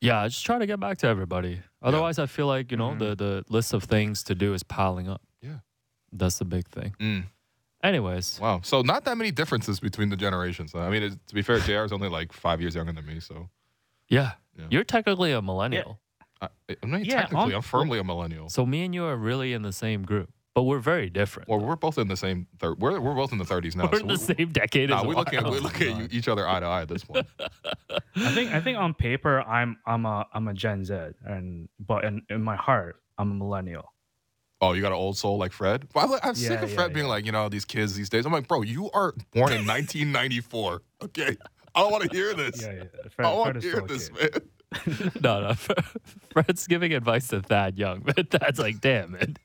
[0.00, 1.60] Yeah, just try to get back to everybody.
[1.82, 2.98] Otherwise, I feel like you know Mm-hmm.
[3.00, 5.20] the the list of things to do is piling up.
[5.42, 5.58] Yeah.
[6.12, 6.94] that's the big thing.
[7.00, 7.24] Mm.
[7.82, 8.60] Anyways, Wow.
[8.64, 10.74] So not that many differences between the generations.
[10.74, 11.84] I mean, it, to be fair, Jr.
[11.84, 13.48] is only like five years younger than me, so
[14.08, 14.66] yeah, Yeah.
[14.70, 16.00] you're technically a millennial.
[16.40, 16.48] I,
[16.82, 17.52] I'm not Yeah, technically.
[17.52, 18.48] on- I'm firmly a millennial.
[18.48, 21.48] So me and you are really in the same group, but we're very different.
[21.48, 22.48] Well, we're both in the same.
[22.58, 23.84] Thir- we're we're both in the 30s now.
[23.84, 25.18] we're so in the we- same decade Nah, as we well.
[25.18, 27.24] look at we look at each other eye to eye at this point.
[28.16, 30.94] I think I think on paper I'm I'm a I'm a Gen Z,
[31.24, 33.92] and but in, in my heart I'm a millennial.
[34.60, 35.86] Oh, you got an old soul like Fred?
[35.94, 37.12] Well, I- I'm sick Yeah, of yeah, Fred being yeah.
[37.12, 38.26] like, you know, these kids these days.
[38.26, 40.82] I'm like, bro, you are born in 1994.
[41.04, 41.36] Okay,
[41.76, 42.60] I don't want to hear this.
[42.60, 42.84] Yeah, yeah.
[43.20, 44.32] I don't want to hear this, kid.
[44.32, 44.42] man.
[45.22, 45.54] no, no.
[46.32, 49.36] Fred's giving advice to Thad Young, but Thad's like, damn, man.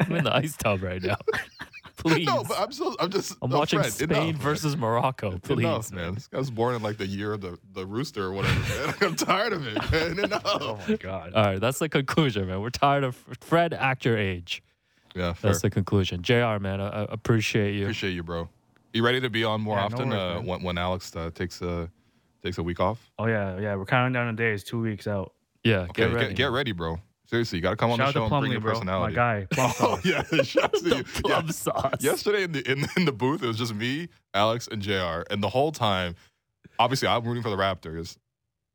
[0.00, 1.16] I'm in the ice tub right now.
[1.96, 2.26] Please.
[2.26, 2.68] No, but I'm
[3.00, 3.34] I'm just.
[3.40, 4.42] I'm no, watching Fred, Spain enough.
[4.42, 5.38] versus Morocco.
[5.38, 5.60] Please.
[5.60, 6.14] Enough, man.
[6.14, 8.94] This guy was born in like the year of the, the rooster or whatever, man.
[9.00, 10.18] I'm tired of it, man.
[10.18, 10.42] Enough.
[10.44, 11.32] Oh my god.
[11.32, 12.60] All right, that's the conclusion, man.
[12.60, 14.62] We're tired of Fred act your age.
[15.14, 15.52] Yeah, fair.
[15.52, 16.22] That's the conclusion.
[16.22, 16.58] Jr.
[16.60, 17.84] Man, I, I appreciate you.
[17.84, 18.50] Appreciate you, bro.
[18.92, 21.30] You ready to be on more Yeah, no often worries, uh, when, when Alex uh,
[21.34, 21.88] takes a
[22.44, 23.10] takes a week off?
[23.18, 23.74] Oh yeah, yeah.
[23.74, 24.62] We're counting down the days.
[24.62, 25.32] Two weeks out.
[25.64, 26.26] Yeah, Okay, get ready.
[26.28, 26.98] get, get ready, bro.
[27.26, 28.84] Seriously, you got to come on Shout the out show to and bring Plumlee, your
[28.84, 29.00] bro.
[29.00, 29.46] My guy.
[29.50, 31.04] Plum Oh yeah, shout out to oh, you.
[31.04, 31.50] Plum Yeah.
[31.52, 31.94] sauce.
[32.00, 35.22] Yesterday in the in, in the booth, it was just me, Alex, and Jr.
[35.30, 36.14] And the whole time,
[36.78, 38.16] obviously, I'm rooting for the Raptors.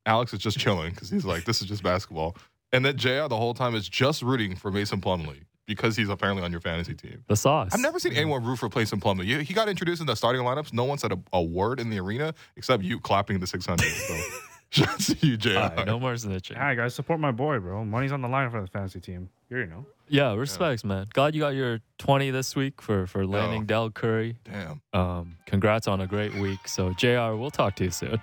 [0.05, 2.35] Alex is just chilling because he's like, "This is just basketball."
[2.73, 3.27] And then Jr.
[3.27, 6.93] the whole time is just rooting for Mason Plumlee because he's apparently on your fantasy
[6.95, 7.23] team.
[7.27, 7.69] The sauce.
[7.71, 9.23] I've never seen anyone root for Mason Plumlee.
[9.23, 10.73] He, he got introduced in the starting lineups.
[10.73, 13.85] No one said a, a word in the arena except you clapping the 600.
[13.87, 14.15] So
[14.71, 15.57] Shout to you, JR.
[15.57, 16.55] All right, no more snitching.
[16.57, 17.83] All right, guys, support my boy, bro.
[17.85, 19.29] Money's on the line for the fantasy team.
[19.49, 19.85] You already know.
[20.07, 21.07] Yeah, respects, man.
[21.13, 24.37] Glad you got your 20 this week for for landing Del Curry.
[24.43, 24.81] Damn.
[24.93, 26.67] Um, congrats on a great week.
[26.67, 28.19] So, JR, we'll talk to you soon.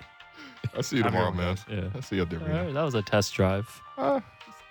[0.75, 1.57] I'll see you tomorrow, man.
[1.69, 1.89] Yeah.
[1.95, 2.73] I'll see you up there, All man.
[2.73, 3.81] that was a test drive.
[3.97, 4.21] Uh,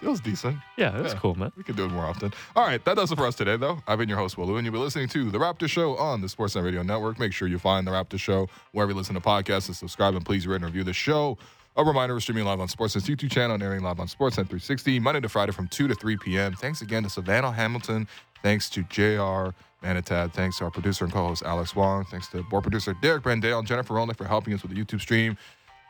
[0.03, 0.59] it was decent.
[0.77, 1.53] Yeah, it was cool, man.
[1.57, 2.33] We can do it more often.
[2.55, 3.79] All right, that does it for us today, though.
[3.87, 6.21] I've been your host, Will Lou, and you've been listening to The Raptor Show on
[6.21, 7.19] the Sportsnet Radio Network.
[7.19, 10.25] Make sure you find The Raptor Show wherever you listen to podcasts and subscribe, and
[10.25, 11.39] please rate and review the show.
[11.79, 14.99] A reminder, we're streaming live on Sportsnet's YouTube channel and airing live on Sportsnet 360,
[14.99, 16.55] Monday to Friday from 2 to 3 p.m.
[16.55, 18.09] Thanks again to Savanna Hamilton.
[18.43, 20.33] Thanks to JR Manatad.
[20.33, 22.05] Thanks to our producer and co-host, Alex Wong.
[22.07, 25.01] Thanks to board producer, Derek Brandale and Jennifer Rolnick for helping us with the YouTube
[25.01, 25.37] stream.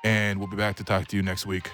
[0.05, 1.71] And we'll be back to talk to you next week.